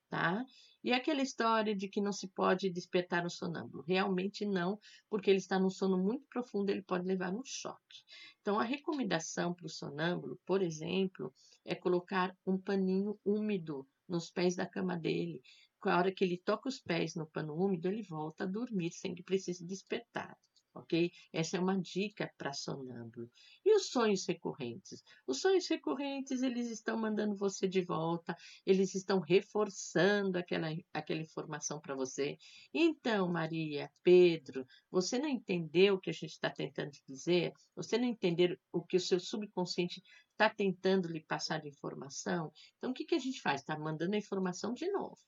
tá? 0.08 0.44
E 0.82 0.92
aquela 0.92 1.22
história 1.22 1.74
de 1.74 1.88
que 1.88 2.00
não 2.00 2.12
se 2.12 2.28
pode 2.28 2.68
despertar 2.68 3.24
o 3.24 3.30
sonâmbulo, 3.30 3.82
realmente 3.82 4.44
não, 4.44 4.78
porque 5.08 5.30
ele 5.30 5.38
está 5.38 5.58
num 5.58 5.70
sono 5.70 5.96
muito 5.96 6.26
profundo, 6.28 6.70
ele 6.70 6.82
pode 6.82 7.06
levar 7.06 7.32
um 7.32 7.42
choque. 7.44 8.02
Então, 8.42 8.60
a 8.60 8.64
recomendação 8.64 9.54
para 9.54 9.66
o 9.66 9.70
sonâmbulo, 9.70 10.38
por 10.44 10.60
exemplo, 10.60 11.32
é 11.64 11.74
colocar 11.74 12.36
um 12.46 12.58
paninho 12.58 13.18
úmido 13.24 13.88
nos 14.06 14.30
pés 14.30 14.54
da 14.56 14.66
cama 14.66 14.96
dele. 14.96 15.42
A 15.80 15.98
hora 15.98 16.12
que 16.12 16.24
ele 16.24 16.38
toca 16.38 16.68
os 16.68 16.78
pés 16.78 17.14
no 17.14 17.26
pano 17.26 17.54
úmido, 17.54 17.88
ele 17.88 18.02
volta 18.02 18.44
a 18.44 18.46
dormir 18.46 18.90
sem 18.90 19.14
que 19.14 19.22
precise 19.22 19.66
despertar 19.66 20.36
ok? 20.74 21.10
Essa 21.32 21.56
é 21.56 21.60
uma 21.60 21.80
dica 21.80 22.30
para 22.36 22.52
sonâmbulo. 22.52 23.30
E 23.64 23.74
os 23.74 23.90
sonhos 23.90 24.26
recorrentes? 24.26 25.02
Os 25.26 25.40
sonhos 25.40 25.66
recorrentes, 25.68 26.42
eles 26.42 26.70
estão 26.70 26.96
mandando 26.96 27.36
você 27.36 27.68
de 27.68 27.82
volta, 27.82 28.36
eles 28.66 28.94
estão 28.94 29.20
reforçando 29.20 30.38
aquela, 30.38 30.68
aquela 30.92 31.20
informação 31.20 31.80
para 31.80 31.94
você. 31.94 32.36
Então, 32.72 33.28
Maria, 33.28 33.90
Pedro, 34.02 34.66
você 34.90 35.18
não 35.18 35.28
entendeu 35.28 35.94
o 35.94 36.00
que 36.00 36.10
a 36.10 36.14
gente 36.14 36.32
está 36.32 36.50
tentando 36.50 36.92
dizer? 37.06 37.52
Você 37.76 37.96
não 37.96 38.06
entendeu 38.06 38.56
o 38.72 38.82
que 38.82 38.96
o 38.96 39.00
seu 39.00 39.20
subconsciente 39.20 40.02
está 40.32 40.50
tentando 40.50 41.08
lhe 41.08 41.20
passar 41.20 41.60
de 41.60 41.68
informação? 41.68 42.52
Então, 42.76 42.90
o 42.90 42.94
que, 42.94 43.04
que 43.04 43.14
a 43.14 43.18
gente 43.18 43.40
faz? 43.40 43.60
Está 43.60 43.78
mandando 43.78 44.14
a 44.14 44.18
informação 44.18 44.72
de 44.72 44.90
novo. 44.90 45.18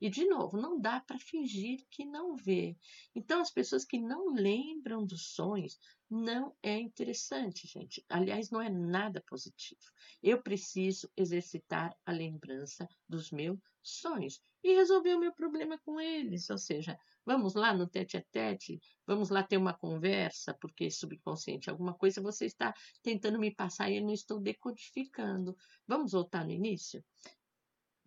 E, 0.00 0.08
de 0.08 0.24
novo, 0.26 0.56
não 0.56 0.80
dá 0.80 1.00
para 1.00 1.18
fingir 1.18 1.84
que 1.90 2.04
não 2.04 2.36
vê. 2.36 2.76
Então, 3.14 3.40
as 3.40 3.50
pessoas 3.50 3.84
que 3.84 3.98
não 3.98 4.32
lembram 4.32 5.04
dos 5.04 5.34
sonhos, 5.34 5.78
não 6.08 6.56
é 6.62 6.78
interessante, 6.78 7.66
gente. 7.66 8.04
Aliás, 8.08 8.50
não 8.50 8.62
é 8.62 8.70
nada 8.70 9.22
positivo. 9.26 9.80
Eu 10.22 10.42
preciso 10.42 11.10
exercitar 11.16 11.94
a 12.06 12.12
lembrança 12.12 12.88
dos 13.08 13.30
meus 13.30 13.58
sonhos 13.82 14.40
e 14.62 14.74
resolver 14.74 15.14
o 15.14 15.20
meu 15.20 15.32
problema 15.32 15.78
com 15.78 16.00
eles. 16.00 16.48
Ou 16.50 16.58
seja, 16.58 16.98
vamos 17.24 17.54
lá 17.54 17.74
no 17.74 17.86
tete 17.86 18.16
a 18.16 18.22
tete, 18.30 18.80
vamos 19.06 19.30
lá 19.30 19.42
ter 19.42 19.56
uma 19.56 19.74
conversa, 19.74 20.54
porque 20.54 20.90
subconsciente 20.90 21.70
alguma 21.70 21.94
coisa 21.94 22.20
você 22.20 22.46
está 22.46 22.74
tentando 23.02 23.38
me 23.38 23.54
passar 23.54 23.90
e 23.90 23.98
eu 23.98 24.04
não 24.04 24.12
estou 24.12 24.40
decodificando. 24.40 25.56
Vamos 25.86 26.12
voltar 26.12 26.44
no 26.44 26.52
início? 26.52 27.04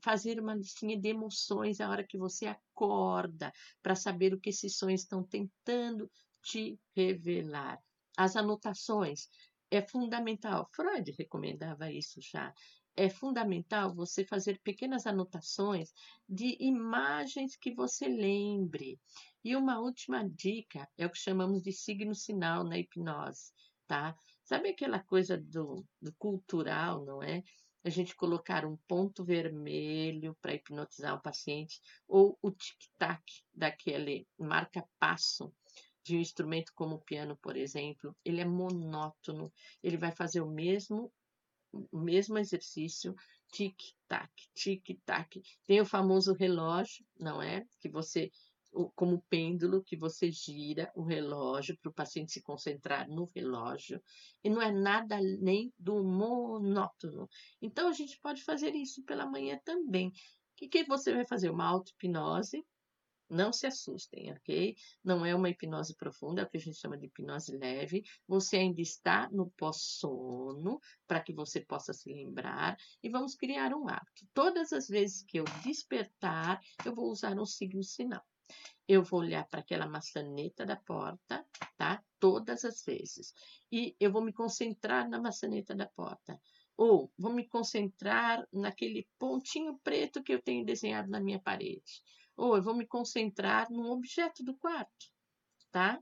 Fazer 0.01 0.39
uma 0.39 0.55
listinha 0.55 0.99
de 0.99 1.09
emoções 1.09 1.79
a 1.79 1.89
hora 1.89 2.03
que 2.03 2.17
você 2.17 2.47
acorda, 2.47 3.53
para 3.81 3.95
saber 3.95 4.33
o 4.33 4.39
que 4.39 4.49
esses 4.49 4.77
sonhos 4.77 5.01
estão 5.01 5.23
tentando 5.23 6.09
te 6.41 6.79
revelar. 6.95 7.79
As 8.17 8.35
anotações 8.35 9.29
é 9.69 9.81
fundamental. 9.81 10.69
Freud 10.73 11.11
recomendava 11.17 11.91
isso 11.91 12.19
já. 12.21 12.53
É 12.95 13.09
fundamental 13.09 13.95
você 13.95 14.25
fazer 14.25 14.59
pequenas 14.61 15.07
anotações 15.07 15.93
de 16.27 16.57
imagens 16.59 17.55
que 17.55 17.73
você 17.73 18.07
lembre. 18.07 18.99
E 19.43 19.55
uma 19.55 19.79
última 19.79 20.27
dica 20.27 20.87
é 20.97 21.05
o 21.05 21.09
que 21.09 21.17
chamamos 21.17 21.61
de 21.63 21.71
signo 21.71 22.13
sinal 22.13 22.65
na 22.65 22.77
hipnose, 22.77 23.53
tá? 23.87 24.15
Sabe 24.43 24.69
aquela 24.69 24.99
coisa 24.99 25.37
do, 25.37 25.85
do 26.01 26.13
cultural, 26.15 27.05
não 27.05 27.23
é? 27.23 27.41
A 27.83 27.89
gente 27.89 28.15
colocar 28.15 28.65
um 28.65 28.77
ponto 28.87 29.23
vermelho 29.23 30.35
para 30.41 30.53
hipnotizar 30.53 31.15
o 31.15 31.21
paciente, 31.21 31.79
ou 32.07 32.37
o 32.41 32.51
tic-tac 32.51 33.23
daquele 33.53 34.27
marca-passo 34.37 35.53
de 36.03 36.15
um 36.15 36.19
instrumento 36.19 36.71
como 36.73 36.95
o 36.95 37.01
piano, 37.01 37.37
por 37.37 37.55
exemplo, 37.55 38.15
ele 38.25 38.41
é 38.41 38.45
monótono, 38.45 39.51
ele 39.83 39.97
vai 39.97 40.11
fazer 40.11 40.41
o 40.41 40.49
mesmo 40.49 41.11
o 41.73 41.99
mesmo 41.99 42.37
exercício, 42.37 43.15
tic-tac, 43.53 44.29
tic-tac. 44.53 45.41
Tem 45.65 45.79
o 45.79 45.85
famoso 45.85 46.33
relógio, 46.33 47.05
não 47.17 47.41
é? 47.41 47.65
Que 47.79 47.87
você 47.87 48.29
como 48.95 49.21
pêndulo 49.29 49.83
que 49.83 49.97
você 49.97 50.31
gira 50.31 50.91
o 50.95 51.03
relógio 51.03 51.77
para 51.77 51.89
o 51.89 51.93
paciente 51.93 52.31
se 52.31 52.41
concentrar 52.41 53.07
no 53.09 53.29
relógio 53.35 54.01
e 54.43 54.49
não 54.49 54.61
é 54.61 54.71
nada 54.71 55.19
nem 55.39 55.73
do 55.77 56.03
monótono. 56.03 57.29
Então 57.61 57.89
a 57.89 57.93
gente 57.93 58.19
pode 58.21 58.43
fazer 58.43 58.73
isso 58.73 59.03
pela 59.03 59.25
manhã 59.25 59.59
também. 59.65 60.07
O 60.07 60.13
que, 60.55 60.67
que 60.67 60.83
você 60.85 61.13
vai 61.13 61.25
fazer? 61.25 61.49
Uma 61.49 61.65
auto-hipnose. 61.65 62.63
Não 63.29 63.53
se 63.53 63.65
assustem, 63.65 64.29
ok? 64.33 64.75
Não 65.01 65.25
é 65.25 65.33
uma 65.33 65.49
hipnose 65.49 65.95
profunda, 65.95 66.41
é 66.41 66.43
o 66.43 66.49
que 66.49 66.57
a 66.57 66.59
gente 66.59 66.77
chama 66.77 66.97
de 66.97 67.05
hipnose 67.05 67.57
leve. 67.57 68.03
Você 68.27 68.57
ainda 68.57 68.81
está 68.81 69.29
no 69.31 69.49
pós-sono, 69.51 70.81
para 71.07 71.21
que 71.21 71.31
você 71.31 71.61
possa 71.61 71.93
se 71.93 72.11
lembrar, 72.11 72.75
e 73.01 73.09
vamos 73.09 73.33
criar 73.33 73.73
um 73.73 73.87
hábito. 73.87 74.27
Todas 74.33 74.73
as 74.73 74.89
vezes 74.89 75.23
que 75.23 75.39
eu 75.39 75.45
despertar, 75.63 76.59
eu 76.85 76.93
vou 76.93 77.09
usar 77.09 77.39
um 77.39 77.45
signo 77.45 77.81
sinal 77.81 78.21
eu 78.87 79.03
vou 79.03 79.21
olhar 79.21 79.47
para 79.47 79.61
aquela 79.61 79.87
maçaneta 79.87 80.65
da 80.65 80.75
porta, 80.75 81.45
tá? 81.77 82.03
Todas 82.19 82.65
as 82.65 82.83
vezes. 82.83 83.33
E 83.71 83.95
eu 83.99 84.11
vou 84.11 84.21
me 84.21 84.33
concentrar 84.33 85.09
na 85.09 85.19
maçaneta 85.19 85.73
da 85.73 85.87
porta. 85.87 86.39
Ou 86.77 87.11
vou 87.17 87.33
me 87.33 87.47
concentrar 87.47 88.45
naquele 88.51 89.07
pontinho 89.17 89.79
preto 89.83 90.23
que 90.23 90.33
eu 90.33 90.41
tenho 90.41 90.65
desenhado 90.65 91.09
na 91.09 91.19
minha 91.19 91.39
parede. 91.39 92.01
Ou 92.35 92.55
eu 92.55 92.63
vou 92.63 92.75
me 92.75 92.85
concentrar 92.85 93.69
num 93.69 93.91
objeto 93.91 94.43
do 94.43 94.57
quarto, 94.57 95.11
tá? 95.71 96.01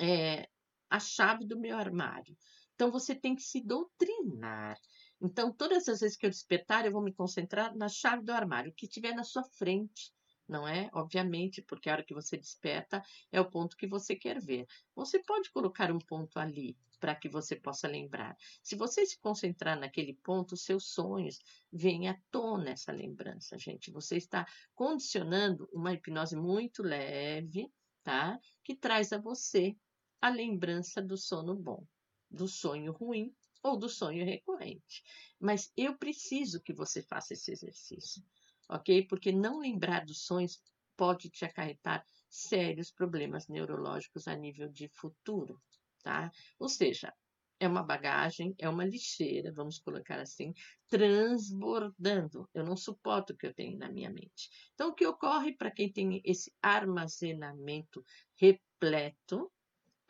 É, 0.00 0.48
a 0.90 0.98
chave 0.98 1.46
do 1.46 1.58
meu 1.58 1.76
armário. 1.76 2.36
Então, 2.74 2.90
você 2.90 3.14
tem 3.14 3.34
que 3.34 3.42
se 3.42 3.60
doutrinar. 3.60 4.78
Então, 5.20 5.52
todas 5.52 5.88
as 5.88 6.00
vezes 6.00 6.16
que 6.16 6.26
eu 6.26 6.30
despertar, 6.30 6.86
eu 6.86 6.92
vou 6.92 7.02
me 7.02 7.12
concentrar 7.12 7.76
na 7.76 7.88
chave 7.88 8.22
do 8.24 8.32
armário, 8.32 8.72
que 8.72 8.86
estiver 8.86 9.14
na 9.14 9.24
sua 9.24 9.44
frente 9.44 10.12
não 10.48 10.66
é? 10.66 10.88
Obviamente, 10.94 11.60
porque 11.62 11.88
a 11.88 11.92
hora 11.92 12.04
que 12.04 12.14
você 12.14 12.36
desperta 12.36 13.02
é 13.30 13.40
o 13.40 13.50
ponto 13.50 13.76
que 13.76 13.86
você 13.86 14.16
quer 14.16 14.40
ver. 14.40 14.66
Você 14.94 15.22
pode 15.22 15.50
colocar 15.50 15.92
um 15.92 15.98
ponto 15.98 16.38
ali 16.38 16.76
para 16.98 17.14
que 17.14 17.28
você 17.28 17.54
possa 17.54 17.86
lembrar. 17.86 18.36
Se 18.62 18.74
você 18.74 19.06
se 19.06 19.18
concentrar 19.20 19.78
naquele 19.78 20.14
ponto, 20.14 20.56
seus 20.56 20.92
sonhos 20.92 21.38
vêm 21.72 22.08
à 22.08 22.18
tona 22.30 22.70
essa 22.70 22.90
lembrança, 22.90 23.58
gente. 23.58 23.90
Você 23.90 24.16
está 24.16 24.46
condicionando 24.74 25.68
uma 25.72 25.92
hipnose 25.92 26.36
muito 26.36 26.82
leve, 26.82 27.70
tá? 28.02 28.40
Que 28.64 28.74
traz 28.74 29.12
a 29.12 29.18
você 29.18 29.76
a 30.20 30.28
lembrança 30.28 31.00
do 31.00 31.16
sono 31.16 31.54
bom, 31.54 31.86
do 32.28 32.48
sonho 32.48 32.92
ruim 32.92 33.32
ou 33.62 33.76
do 33.76 33.88
sonho 33.88 34.24
recorrente. 34.24 35.04
Mas 35.38 35.72
eu 35.76 35.96
preciso 35.96 36.60
que 36.60 36.72
você 36.72 37.02
faça 37.02 37.34
esse 37.34 37.52
exercício 37.52 38.22
ok? 38.68 39.06
Porque 39.06 39.32
não 39.32 39.60
lembrar 39.60 40.04
dos 40.04 40.24
sonhos 40.24 40.60
pode 40.96 41.30
te 41.30 41.44
acarretar 41.44 42.04
sérios 42.28 42.90
problemas 42.90 43.48
neurológicos 43.48 44.28
a 44.28 44.34
nível 44.34 44.68
de 44.68 44.88
futuro, 44.88 45.60
tá? 46.02 46.30
Ou 46.58 46.68
seja, 46.68 47.14
é 47.60 47.66
uma 47.66 47.82
bagagem, 47.82 48.54
é 48.58 48.68
uma 48.68 48.84
lixeira, 48.84 49.52
vamos 49.52 49.78
colocar 49.78 50.20
assim, 50.20 50.54
transbordando. 50.88 52.48
Eu 52.54 52.64
não 52.64 52.76
suporto 52.76 53.32
o 53.32 53.36
que 53.36 53.46
eu 53.46 53.54
tenho 53.54 53.76
na 53.76 53.90
minha 53.90 54.10
mente. 54.10 54.48
Então, 54.74 54.90
o 54.90 54.94
que 54.94 55.06
ocorre 55.06 55.56
para 55.56 55.70
quem 55.70 55.92
tem 55.92 56.20
esse 56.24 56.52
armazenamento 56.62 58.04
repleto? 58.36 59.50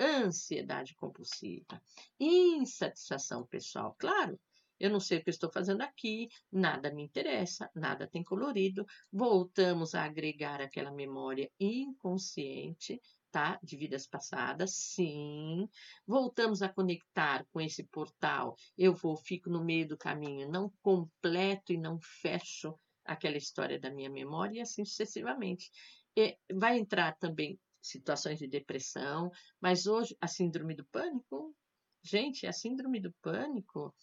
Ansiedade 0.00 0.94
compulsiva, 0.94 1.82
insatisfação 2.20 3.44
pessoal, 3.46 3.96
claro, 3.98 4.38
eu 4.78 4.90
não 4.90 5.00
sei 5.00 5.18
o 5.18 5.24
que 5.24 5.30
estou 5.30 5.50
fazendo 5.50 5.82
aqui, 5.82 6.28
nada 6.50 6.92
me 6.92 7.02
interessa, 7.02 7.70
nada 7.74 8.06
tem 8.06 8.22
colorido. 8.22 8.86
Voltamos 9.12 9.94
a 9.94 10.04
agregar 10.04 10.60
aquela 10.60 10.90
memória 10.90 11.50
inconsciente, 11.58 13.00
tá? 13.30 13.58
De 13.62 13.76
vidas 13.76 14.06
passadas, 14.06 14.74
sim. 14.74 15.68
Voltamos 16.06 16.62
a 16.62 16.68
conectar 16.68 17.44
com 17.52 17.60
esse 17.60 17.84
portal. 17.84 18.56
Eu 18.76 18.94
vou, 18.94 19.16
fico 19.16 19.50
no 19.50 19.64
meio 19.64 19.88
do 19.88 19.96
caminho, 19.96 20.50
não 20.50 20.72
completo 20.82 21.72
e 21.72 21.78
não 21.78 21.98
fecho 22.00 22.78
aquela 23.04 23.36
história 23.36 23.80
da 23.80 23.90
minha 23.90 24.10
memória 24.10 24.58
e 24.58 24.60
assim 24.60 24.84
sucessivamente. 24.84 25.70
E 26.16 26.36
vai 26.52 26.78
entrar 26.78 27.16
também 27.18 27.58
situações 27.80 28.38
de 28.38 28.46
depressão, 28.46 29.30
mas 29.60 29.86
hoje 29.86 30.16
a 30.20 30.26
síndrome 30.26 30.74
do 30.74 30.84
pânico, 30.86 31.54
gente, 32.02 32.46
a 32.46 32.52
síndrome 32.52 33.00
do 33.00 33.12
pânico 33.22 33.94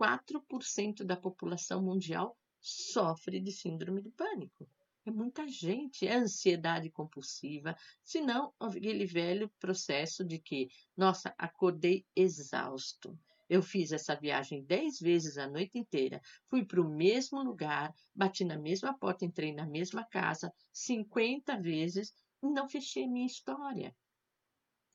4% 0.00 1.04
da 1.04 1.16
população 1.16 1.82
mundial 1.82 2.36
sofre 2.60 3.40
de 3.40 3.52
síndrome 3.52 4.00
do 4.02 4.10
pânico. 4.10 4.68
É 5.04 5.10
muita 5.10 5.46
gente, 5.46 6.04
é 6.04 6.16
ansiedade 6.16 6.90
compulsiva, 6.90 7.76
se 8.02 8.20
não 8.20 8.52
aquele 8.58 9.06
velho 9.06 9.48
processo 9.60 10.24
de 10.24 10.38
que, 10.40 10.68
nossa, 10.96 11.32
acordei 11.38 12.04
exausto. 12.14 13.16
Eu 13.48 13.62
fiz 13.62 13.92
essa 13.92 14.16
viagem 14.16 14.64
dez 14.64 14.98
vezes 14.98 15.38
a 15.38 15.48
noite 15.48 15.78
inteira, 15.78 16.20
fui 16.48 16.64
para 16.64 16.80
o 16.80 16.88
mesmo 16.88 17.40
lugar, 17.40 17.94
bati 18.12 18.44
na 18.44 18.58
mesma 18.58 18.98
porta, 18.98 19.24
entrei 19.24 19.54
na 19.54 19.64
mesma 19.64 20.04
casa 20.04 20.52
50 20.72 21.56
vezes 21.60 22.12
e 22.42 22.48
não 22.50 22.68
fechei 22.68 23.06
minha 23.06 23.26
história. 23.26 23.94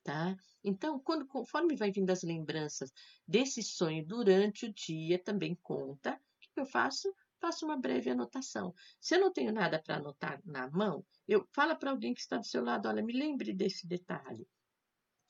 Tá? 0.03 0.35
Então, 0.63 0.99
quando, 0.99 1.25
conforme 1.25 1.75
vai 1.75 1.91
vindo 1.91 2.11
as 2.11 2.23
lembranças 2.23 2.91
desse 3.27 3.63
sonho 3.63 4.05
durante 4.05 4.65
o 4.65 4.73
dia, 4.73 5.17
também 5.17 5.55
conta. 5.63 6.13
O 6.13 6.53
que 6.53 6.59
eu 6.59 6.65
faço? 6.65 7.13
Faço 7.39 7.65
uma 7.65 7.77
breve 7.77 8.09
anotação. 8.11 8.73
Se 8.99 9.15
eu 9.15 9.19
não 9.19 9.33
tenho 9.33 9.51
nada 9.51 9.81
para 9.81 9.97
anotar 9.97 10.39
na 10.45 10.69
mão, 10.69 11.03
eu 11.27 11.47
fala 11.51 11.75
para 11.75 11.89
alguém 11.89 12.13
que 12.13 12.21
está 12.21 12.37
do 12.37 12.45
seu 12.45 12.63
lado, 12.63 12.87
olha, 12.87 13.01
me 13.01 13.13
lembre 13.13 13.53
desse 13.53 13.87
detalhe. 13.87 14.47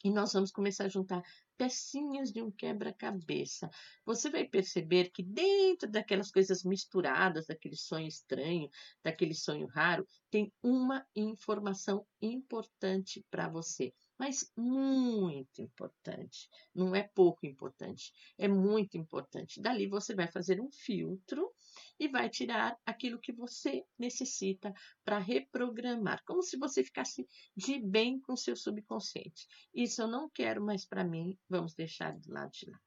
E 0.03 0.09
nós 0.09 0.33
vamos 0.33 0.51
começar 0.51 0.85
a 0.85 0.89
juntar 0.89 1.23
pecinhas 1.55 2.31
de 2.31 2.41
um 2.41 2.49
quebra-cabeça. 2.49 3.69
Você 4.03 4.31
vai 4.31 4.45
perceber 4.45 5.11
que 5.11 5.21
dentro 5.21 5.89
daquelas 5.89 6.31
coisas 6.31 6.63
misturadas, 6.63 7.45
daquele 7.45 7.75
sonho 7.75 8.07
estranho, 8.07 8.67
daquele 9.03 9.35
sonho 9.35 9.67
raro, 9.67 10.05
tem 10.31 10.51
uma 10.63 11.05
informação 11.15 12.05
importante 12.19 13.23
para 13.29 13.47
você 13.47 13.93
mas 14.21 14.53
muito 14.55 15.63
importante. 15.63 16.47
Não 16.75 16.95
é 16.95 17.01
pouco 17.01 17.43
importante, 17.47 18.13
é 18.37 18.47
muito 18.47 18.95
importante. 18.95 19.59
Dali 19.59 19.87
você 19.87 20.13
vai 20.13 20.27
fazer 20.27 20.61
um 20.61 20.69
filtro 20.71 21.51
e 21.99 22.07
vai 22.07 22.29
tirar 22.29 22.77
aquilo 22.85 23.19
que 23.19 23.31
você 23.31 23.83
necessita 23.97 24.71
para 25.03 25.17
reprogramar, 25.17 26.21
como 26.23 26.43
se 26.43 26.55
você 26.55 26.83
ficasse 26.83 27.27
de 27.57 27.79
bem 27.79 28.21
com 28.21 28.37
seu 28.37 28.55
subconsciente. 28.55 29.47
Isso 29.73 30.03
eu 30.03 30.07
não 30.07 30.29
quero 30.29 30.63
mais 30.63 30.85
para 30.85 31.03
mim, 31.03 31.35
vamos 31.49 31.73
deixar 31.73 32.15
do 32.15 32.31
lado 32.31 32.51
de 32.51 32.69
lá, 32.69 32.79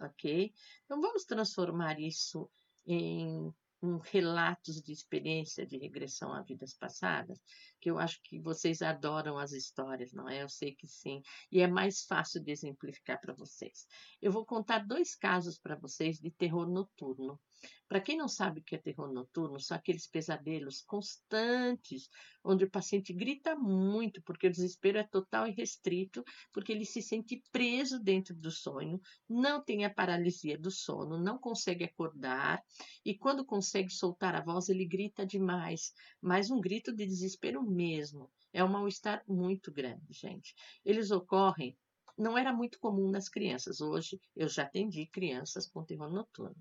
ok? 0.00 0.54
Então 0.86 1.02
vamos 1.02 1.26
transformar 1.26 2.00
isso 2.00 2.50
em 2.86 3.52
um 3.82 3.98
relatos 3.98 4.82
de 4.82 4.92
experiência 4.92 5.66
de 5.66 5.78
regressão 5.78 6.32
a 6.32 6.42
vidas 6.42 6.74
passadas, 6.74 7.38
que 7.80 7.90
eu 7.90 7.98
acho 7.98 8.20
que 8.22 8.40
vocês 8.40 8.82
adoram 8.82 9.38
as 9.38 9.52
histórias, 9.52 10.12
não 10.12 10.28
é? 10.28 10.42
Eu 10.42 10.48
sei 10.48 10.74
que 10.74 10.86
sim, 10.86 11.22
e 11.50 11.60
é 11.60 11.66
mais 11.66 12.04
fácil 12.04 12.42
de 12.42 12.50
exemplificar 12.50 13.20
para 13.20 13.34
vocês. 13.34 13.86
Eu 14.20 14.32
vou 14.32 14.44
contar 14.44 14.86
dois 14.86 15.14
casos 15.14 15.58
para 15.58 15.76
vocês 15.76 16.18
de 16.18 16.30
terror 16.30 16.68
noturno. 16.68 17.40
Para 17.88 18.02
quem 18.02 18.18
não 18.18 18.28
sabe 18.28 18.60
o 18.60 18.62
que 18.62 18.74
é 18.74 18.78
terror 18.78 19.10
noturno, 19.10 19.58
são 19.58 19.74
aqueles 19.74 20.06
pesadelos 20.06 20.82
constantes, 20.82 22.10
onde 22.44 22.64
o 22.64 22.70
paciente 22.70 23.14
grita 23.14 23.56
muito, 23.56 24.20
porque 24.22 24.46
o 24.46 24.50
desespero 24.50 24.98
é 24.98 25.04
total 25.04 25.46
e 25.46 25.52
restrito, 25.52 26.22
porque 26.52 26.70
ele 26.70 26.84
se 26.84 27.00
sente 27.00 27.42
preso 27.50 27.98
dentro 27.98 28.34
do 28.34 28.50
sonho, 28.50 29.00
não 29.26 29.64
tem 29.64 29.86
a 29.86 29.90
paralisia 29.90 30.58
do 30.58 30.70
sono, 30.70 31.16
não 31.18 31.38
consegue 31.38 31.82
acordar, 31.82 32.62
e 33.02 33.16
quando 33.16 33.42
consegue 33.42 33.90
soltar 33.90 34.34
a 34.34 34.44
voz, 34.44 34.68
ele 34.68 34.84
grita 34.84 35.24
demais, 35.24 35.94
mas 36.20 36.50
um 36.50 36.60
grito 36.60 36.94
de 36.94 37.06
desespero 37.06 37.62
mesmo. 37.62 38.30
É 38.52 38.62
um 38.62 38.68
mal-estar 38.68 39.24
muito 39.26 39.72
grande, 39.72 40.12
gente. 40.12 40.54
Eles 40.84 41.10
ocorrem 41.10 41.74
não 42.18 42.36
era 42.36 42.52
muito 42.52 42.80
comum 42.80 43.08
nas 43.10 43.28
crianças. 43.28 43.80
Hoje 43.80 44.20
eu 44.34 44.48
já 44.48 44.64
atendi 44.64 45.06
crianças 45.06 45.68
com 45.68 45.84
terror 45.84 46.10
noturno 46.10 46.56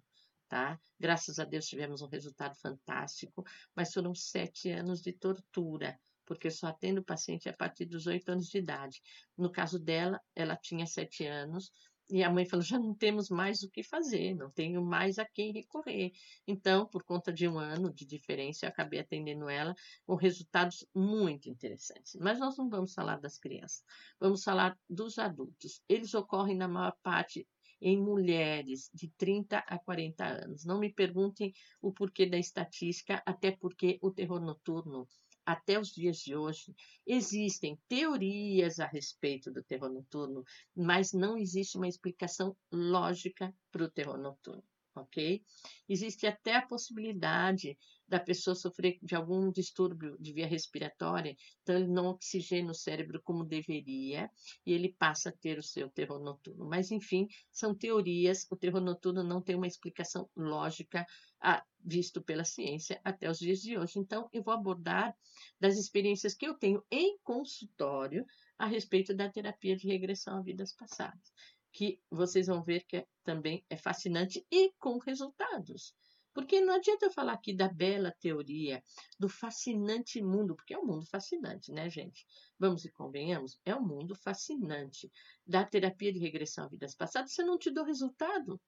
tá? 0.47 0.79
Graças 0.99 1.39
a 1.39 1.45
Deus 1.45 1.67
tivemos 1.67 2.01
um 2.01 2.07
resultado 2.07 2.55
fantástico, 2.55 3.43
mas 3.75 3.93
foram 3.93 4.13
sete 4.15 4.69
anos 4.69 5.01
de 5.01 5.13
tortura, 5.13 5.99
porque 6.25 6.49
só 6.49 6.67
atendo 6.67 7.03
paciente 7.03 7.47
a 7.47 7.53
partir 7.53 7.85
dos 7.85 8.07
oito 8.07 8.29
anos 8.29 8.47
de 8.47 8.57
idade. 8.57 9.01
No 9.37 9.51
caso 9.51 9.79
dela, 9.79 10.21
ela 10.35 10.55
tinha 10.55 10.85
sete 10.85 11.25
anos, 11.25 11.71
e 12.09 12.23
a 12.23 12.29
mãe 12.29 12.45
falou: 12.45 12.63
já 12.63 12.79
não 12.79 12.93
temos 12.93 13.29
mais 13.29 13.63
o 13.63 13.69
que 13.69 13.83
fazer, 13.83 14.33
não 14.33 14.49
tenho 14.49 14.81
mais 14.81 15.19
a 15.19 15.25
quem 15.25 15.51
recorrer. 15.51 16.11
Então, 16.47 16.85
por 16.85 17.03
conta 17.03 17.33
de 17.33 17.47
um 17.47 17.59
ano 17.59 17.93
de 17.93 18.05
diferença, 18.05 18.65
eu 18.65 18.69
acabei 18.69 18.99
atendendo 18.99 19.49
ela 19.49 19.75
com 20.05 20.15
resultados 20.15 20.85
muito 20.95 21.49
interessantes. 21.49 22.15
Mas 22.15 22.39
nós 22.39 22.57
não 22.57 22.69
vamos 22.69 22.93
falar 22.93 23.19
das 23.19 23.37
crianças, 23.37 23.83
vamos 24.19 24.43
falar 24.43 24.77
dos 24.89 25.19
adultos. 25.19 25.81
Eles 25.89 26.13
ocorrem 26.13 26.55
na 26.55 26.67
maior 26.67 26.95
parte 27.03 27.45
em 27.81 27.97
mulheres 27.97 28.89
de 28.93 29.09
30 29.17 29.59
a 29.59 29.77
40 29.77 30.25
anos. 30.25 30.65
Não 30.65 30.79
me 30.79 30.91
perguntem 30.91 31.53
o 31.81 31.91
porquê 31.91 32.25
da 32.25 32.37
estatística, 32.37 33.21
até 33.25 33.51
porque 33.51 33.97
o 34.01 34.11
terror 34.11 34.39
noturno, 34.39 35.07
até 35.45 35.79
os 35.79 35.89
dias 35.89 36.17
de 36.17 36.35
hoje, 36.35 36.75
existem 37.05 37.79
teorias 37.87 38.79
a 38.79 38.85
respeito 38.85 39.51
do 39.51 39.63
terror 39.63 39.89
noturno, 39.89 40.43
mas 40.75 41.13
não 41.13 41.37
existe 41.37 41.77
uma 41.77 41.87
explicação 41.87 42.55
lógica 42.71 43.53
para 43.71 43.85
o 43.85 43.91
terror 43.91 44.17
noturno 44.17 44.63
ok? 45.01 45.43
Existe 45.87 46.27
até 46.27 46.55
a 46.55 46.65
possibilidade 46.65 47.77
da 48.07 48.19
pessoa 48.19 48.55
sofrer 48.55 48.97
de 49.01 49.15
algum 49.15 49.51
distúrbio 49.51 50.17
de 50.19 50.31
via 50.31 50.47
respiratória, 50.47 51.35
então 51.61 51.75
ele 51.75 51.87
não 51.87 52.07
oxigena 52.07 52.71
o 52.71 52.75
cérebro 52.75 53.21
como 53.21 53.43
deveria 53.43 54.29
e 54.65 54.71
ele 54.71 54.95
passa 54.97 55.29
a 55.29 55.31
ter 55.31 55.57
o 55.59 55.63
seu 55.63 55.89
terror 55.89 56.19
noturno. 56.19 56.65
Mas, 56.65 56.89
enfim, 56.89 57.27
são 57.51 57.75
teorias, 57.75 58.47
o 58.49 58.55
terror 58.55 58.81
noturno 58.81 59.23
não 59.23 59.41
tem 59.41 59.55
uma 59.55 59.67
explicação 59.67 60.29
lógica 60.35 61.05
a, 61.41 61.63
visto 61.83 62.21
pela 62.21 62.45
ciência 62.45 62.99
até 63.03 63.29
os 63.29 63.39
dias 63.39 63.59
de 63.59 63.77
hoje. 63.77 63.99
Então, 63.99 64.29
eu 64.31 64.41
vou 64.41 64.53
abordar 64.53 65.13
das 65.59 65.77
experiências 65.77 66.33
que 66.33 66.47
eu 66.47 66.53
tenho 66.53 66.83
em 66.89 67.17
consultório 67.23 68.25
a 68.57 68.65
respeito 68.65 69.13
da 69.13 69.29
terapia 69.29 69.75
de 69.75 69.87
regressão 69.87 70.37
a 70.37 70.41
vidas 70.41 70.73
passadas 70.73 71.31
que 71.77 72.01
vocês 72.09 72.47
vão 72.47 72.63
ver 72.63 72.83
que 72.87 72.97
é, 72.97 73.07
também 73.23 73.63
é 73.69 73.77
fascinante 73.77 74.43
e 74.51 74.73
com 74.79 74.97
resultados. 74.97 75.93
Porque 76.33 76.59
não 76.59 76.73
adianta 76.73 77.05
eu 77.05 77.11
falar 77.11 77.33
aqui 77.33 77.53
da 77.55 77.67
bela 77.67 78.11
teoria, 78.19 78.83
do 79.19 79.29
fascinante 79.29 80.19
mundo, 80.19 80.55
porque 80.55 80.73
é 80.73 80.79
um 80.79 80.85
mundo 80.87 81.05
fascinante, 81.05 81.71
né, 81.71 81.87
gente? 81.87 82.25
Vamos 82.57 82.83
e 82.83 82.91
convenhamos, 82.91 83.59
é 83.63 83.75
um 83.75 83.85
mundo 83.85 84.15
fascinante. 84.15 85.11
Da 85.45 85.63
terapia 85.63 86.11
de 86.11 86.17
regressão 86.17 86.65
a 86.65 86.67
vidas 86.67 86.95
passadas, 86.95 87.33
você 87.33 87.43
não 87.43 87.59
te 87.59 87.69
dou 87.69 87.85
resultado. 87.85 88.59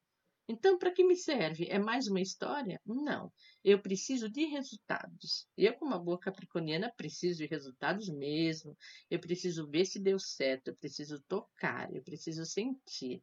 Então, 0.51 0.79
para 0.79 0.91
que 0.91 1.03
me 1.03 1.15
serve? 1.15 1.67
É 1.69 1.77
mais 1.77 2.07
uma 2.07 2.19
história? 2.19 2.81
Não. 2.83 3.31
Eu 3.63 3.79
preciso 3.79 4.27
de 4.27 4.45
resultados. 4.45 5.47
Eu, 5.55 5.75
como 5.75 5.91
uma 5.91 6.03
boa 6.03 6.19
capricorniana, 6.19 6.91
preciso 6.97 7.38
de 7.38 7.45
resultados 7.45 8.09
mesmo. 8.09 8.75
Eu 9.12 9.19
preciso 9.19 9.69
ver 9.69 9.85
se 9.85 9.99
deu 9.99 10.17
certo. 10.17 10.69
Eu 10.69 10.75
preciso 10.75 11.21
tocar. 11.27 11.93
Eu 11.93 12.01
preciso 12.01 12.43
sentir. 12.45 13.21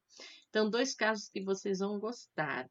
Então, 0.49 0.71
dois 0.71 0.95
casos 0.95 1.29
que 1.29 1.43
vocês 1.43 1.81
vão 1.81 1.99
gostar. 1.99 2.71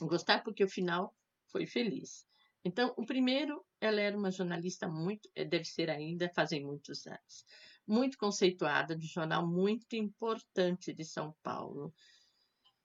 Gostar 0.00 0.42
porque 0.42 0.64
o 0.64 0.68
final 0.68 1.14
foi 1.48 1.66
feliz. 1.66 2.24
Então, 2.64 2.94
o 2.96 3.04
primeiro, 3.04 3.62
ela 3.78 4.00
era 4.00 4.16
uma 4.16 4.30
jornalista 4.30 4.88
muito, 4.88 5.28
eh, 5.34 5.44
deve 5.44 5.66
ser 5.66 5.90
ainda, 5.90 6.30
fazem 6.34 6.64
muitos 6.64 7.06
anos, 7.06 7.44
muito 7.86 8.16
conceituada, 8.16 8.96
de 8.96 9.06
jornal 9.08 9.46
muito 9.46 9.94
importante 9.94 10.94
de 10.94 11.04
São 11.04 11.34
Paulo 11.42 11.92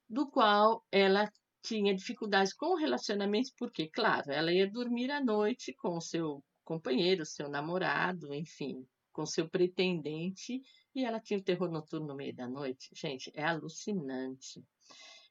do 0.10 0.30
qual 0.30 0.86
ela 0.92 1.32
tinha 1.62 1.94
dificuldades 1.94 2.54
com 2.54 2.76
relacionamentos, 2.76 3.52
porque, 3.52 3.90
claro, 3.90 4.32
ela 4.32 4.54
ia 4.54 4.70
dormir 4.70 5.12
à 5.12 5.24
noite 5.24 5.74
com 5.74 5.98
o 5.98 6.02
seu 6.02 6.44
companheiro, 6.64 7.26
seu 7.26 7.50
namorado, 7.50 8.34
enfim, 8.34 8.88
com 9.12 9.26
seu 9.26 9.50
pretendente, 9.50 10.62
e 10.94 11.04
ela 11.04 11.20
tinha 11.20 11.40
o 11.40 11.44
terror 11.44 11.70
noturno 11.70 12.08
no 12.08 12.16
meio 12.16 12.36
da 12.36 12.48
noite. 12.48 12.90
Gente, 12.94 13.32
é 13.34 13.44
alucinante. 13.44 14.64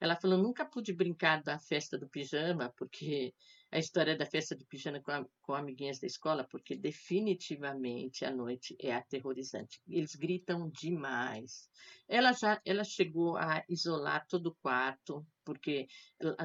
Ela 0.00 0.16
falou: 0.16 0.38
nunca 0.38 0.64
pude 0.64 0.92
brincar 0.92 1.42
da 1.42 1.58
festa 1.58 1.98
do 1.98 2.08
pijama, 2.08 2.72
porque 2.76 3.34
a 3.70 3.78
história 3.78 4.16
da 4.16 4.24
festa 4.24 4.54
do 4.54 4.64
pijama 4.66 5.00
com, 5.00 5.10
a, 5.10 5.26
com 5.42 5.54
amiguinhas 5.54 5.98
da 5.98 6.06
escola, 6.06 6.44
porque 6.44 6.76
definitivamente 6.76 8.24
a 8.24 8.30
noite 8.30 8.76
é 8.80 8.94
aterrorizante. 8.94 9.80
Eles 9.88 10.14
gritam 10.14 10.70
demais. 10.70 11.68
Ela 12.08 12.32
já 12.32 12.60
ela 12.64 12.84
chegou 12.84 13.36
a 13.36 13.64
isolar 13.68 14.26
todo 14.28 14.48
o 14.48 14.54
quarto, 14.54 15.26
porque 15.44 15.88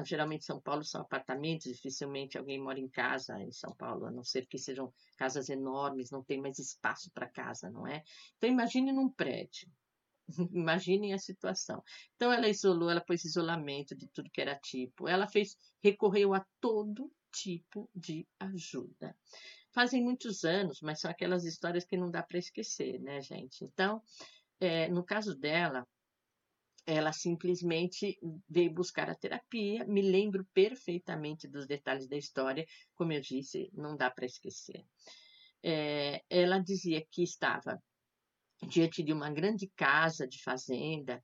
geralmente 0.04 0.44
São 0.44 0.60
Paulo 0.60 0.84
são 0.84 1.02
apartamentos, 1.02 1.70
dificilmente 1.70 2.36
alguém 2.36 2.60
mora 2.60 2.80
em 2.80 2.88
casa 2.88 3.40
em 3.40 3.52
São 3.52 3.74
Paulo, 3.74 4.06
a 4.06 4.10
não 4.10 4.24
ser 4.24 4.46
que 4.46 4.58
sejam 4.58 4.92
casas 5.16 5.48
enormes, 5.48 6.10
não 6.10 6.22
tem 6.22 6.40
mais 6.40 6.58
espaço 6.58 7.10
para 7.12 7.28
casa, 7.28 7.70
não 7.70 7.86
é? 7.86 8.02
Então 8.36 8.50
imagine 8.50 8.92
num 8.92 9.08
prédio 9.08 9.70
Imaginem 10.52 11.12
a 11.12 11.18
situação. 11.18 11.82
Então, 12.16 12.32
ela 12.32 12.48
isolou, 12.48 12.90
ela 12.90 13.00
pôs 13.00 13.24
isolamento 13.24 13.96
de 13.96 14.08
tudo 14.08 14.30
que 14.30 14.40
era 14.40 14.56
tipo. 14.56 15.08
Ela 15.08 15.26
fez, 15.26 15.56
recorreu 15.82 16.34
a 16.34 16.44
todo 16.60 17.12
tipo 17.32 17.88
de 17.94 18.26
ajuda. 18.38 19.16
Fazem 19.72 20.02
muitos 20.02 20.44
anos, 20.44 20.80
mas 20.82 21.00
são 21.00 21.10
aquelas 21.10 21.44
histórias 21.44 21.84
que 21.84 21.96
não 21.96 22.10
dá 22.10 22.22
para 22.22 22.38
esquecer, 22.38 23.00
né, 23.00 23.20
gente? 23.22 23.64
Então, 23.64 24.02
é, 24.60 24.88
no 24.88 25.02
caso 25.02 25.34
dela, 25.34 25.86
ela 26.86 27.12
simplesmente 27.12 28.18
veio 28.48 28.72
buscar 28.72 29.08
a 29.08 29.14
terapia. 29.14 29.84
Me 29.86 30.02
lembro 30.02 30.46
perfeitamente 30.52 31.48
dos 31.48 31.66
detalhes 31.66 32.08
da 32.08 32.16
história, 32.16 32.66
como 32.94 33.12
eu 33.12 33.20
disse, 33.20 33.70
não 33.72 33.96
dá 33.96 34.10
para 34.10 34.26
esquecer. 34.26 34.84
É, 35.62 36.22
ela 36.28 36.58
dizia 36.58 37.06
que 37.10 37.22
estava 37.22 37.82
diante 38.66 39.02
de 39.02 39.12
uma 39.12 39.30
grande 39.30 39.70
casa 39.76 40.26
de 40.26 40.42
fazenda 40.42 41.22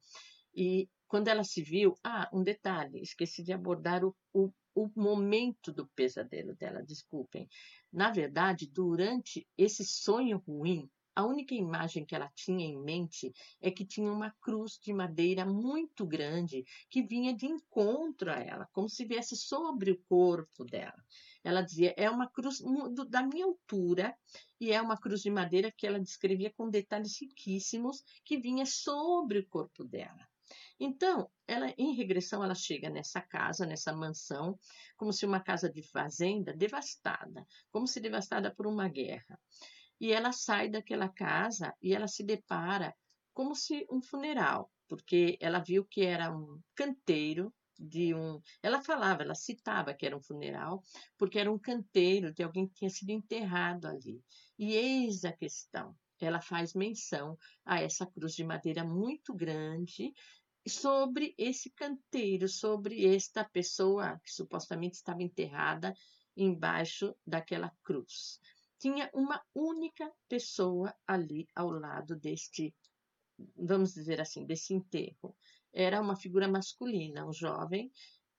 e 0.55 0.89
quando 1.09 1.29
ela 1.29 1.43
se 1.43 1.63
viu, 1.63 1.95
ah, 2.05 2.29
um 2.33 2.43
detalhe, 2.43 3.01
esqueci 3.01 3.43
de 3.43 3.53
abordar 3.53 4.05
o, 4.05 4.15
o, 4.33 4.53
o 4.75 4.91
momento 4.95 5.73
do 5.73 5.89
pesadelo 5.89 6.55
dela, 6.55 6.83
desculpem. 6.83 7.49
Na 7.91 8.11
verdade, 8.11 8.71
durante 8.71 9.47
esse 9.57 9.85
sonho 9.85 10.43
ruim, 10.47 10.89
a 11.19 11.27
única 11.27 11.53
imagem 11.53 12.05
que 12.05 12.15
ela 12.15 12.31
tinha 12.33 12.65
em 12.65 12.79
mente 12.79 13.35
é 13.61 13.73
que 13.73 13.85
tinha 13.85 14.13
uma 14.13 14.31
cruz 14.41 14.79
de 14.81 14.93
madeira 14.93 15.45
muito 15.45 16.07
grande 16.07 16.65
que 16.89 17.03
vinha 17.03 17.35
de 17.35 17.45
encontro 17.45 18.31
a 18.31 18.39
ela, 18.39 18.69
como 18.73 18.89
se 18.89 19.05
viesse 19.05 19.35
sobre 19.35 19.91
o 19.91 20.01
corpo 20.09 20.65
dela. 20.65 21.05
Ela 21.43 21.63
dizia: 21.63 21.93
é 21.97 22.09
uma 22.09 22.31
cruz 22.31 22.63
da 23.09 23.21
minha 23.21 23.47
altura 23.47 24.17
e 24.61 24.71
é 24.71 24.81
uma 24.81 24.97
cruz 24.97 25.21
de 25.21 25.29
madeira 25.29 25.73
que 25.73 25.89
ela 25.89 25.99
descrevia 25.99 26.53
com 26.53 26.71
detalhes 26.71 27.21
riquíssimos 27.21 28.05
que 28.25 28.39
vinha 28.39 28.65
sobre 28.65 29.41
o 29.41 29.49
corpo 29.49 29.83
dela. 29.83 30.25
Então, 30.79 31.29
ela 31.49 31.75
em 31.77 31.97
regressão, 31.97 32.45
ela 32.45 32.55
chega 32.55 32.89
nessa 32.89 33.21
casa, 33.21 33.67
nessa 33.67 33.93
mansão, 33.93 34.57
como 34.97 35.13
se 35.13 35.27
uma 35.27 35.41
casa 35.41 35.69
de 35.69 35.83
fazenda 35.83 36.53
devastada, 36.55 37.45
como 37.73 37.89
se 37.89 37.99
devastada 37.99 38.55
por 38.55 38.69
uma 38.69 38.89
guerra. 38.89 39.37
E 40.01 40.13
ela 40.13 40.33
sai 40.33 40.69
daquela 40.69 41.09
casa 41.09 41.75
e 41.83 41.95
ela 41.95 42.07
se 42.07 42.23
depara 42.23 42.95
como 43.33 43.55
se 43.55 43.87
um 43.91 44.01
funeral, 44.01 44.71
porque 44.89 45.37
ela 45.41 45.59
viu 45.59 45.85
que 45.85 46.03
era 46.03 46.35
um 46.35 46.61
canteiro 46.75 47.53
de 47.79 48.15
um. 48.15 48.41
Ela 48.63 48.83
falava, 48.83 49.23
ela 49.23 49.35
citava 49.35 49.95
que 49.95 50.05
era 50.05 50.17
um 50.17 50.23
funeral, 50.23 50.83
porque 51.17 51.39
era 51.39 51.51
um 51.53 51.59
canteiro 51.59 52.33
de 52.33 52.43
alguém 52.43 52.67
que 52.67 52.75
tinha 52.75 52.91
sido 52.91 53.11
enterrado 53.11 53.87
ali. 53.87 54.23
E 54.59 54.75
eis 54.75 55.25
a 55.25 55.33
questão: 55.33 55.97
ela 56.21 56.41
faz 56.41 56.75
menção 56.75 57.39
a 57.65 57.81
essa 57.81 58.07
cruz 58.07 58.35
de 58.35 58.45
madeira 58.45 58.85
muito 58.85 59.35
grande 59.35 60.13
sobre 60.67 61.35
esse 61.39 61.71
canteiro, 61.71 62.49
sobre 62.49 63.07
esta 63.07 63.45
pessoa 63.45 64.21
que 64.25 64.33
supostamente 64.33 64.97
estava 64.97 65.23
enterrada 65.23 65.95
embaixo 66.37 67.15
daquela 67.27 67.73
cruz 67.83 68.41
tinha 68.79 69.11
uma 69.13 69.43
única 69.55 70.11
pessoa 70.29 70.95
ali 71.07 71.47
ao 71.55 71.71
lado 71.71 72.17
deste, 72.17 72.75
vamos 73.57 73.93
dizer 73.93 74.21
assim, 74.21 74.47
desse 74.47 74.75
enterro. 74.75 75.37
Era 75.73 76.01
uma 76.01 76.17
figura 76.17 76.49
masculina, 76.49 77.27
um 77.27 77.33
jovem, 77.33 77.91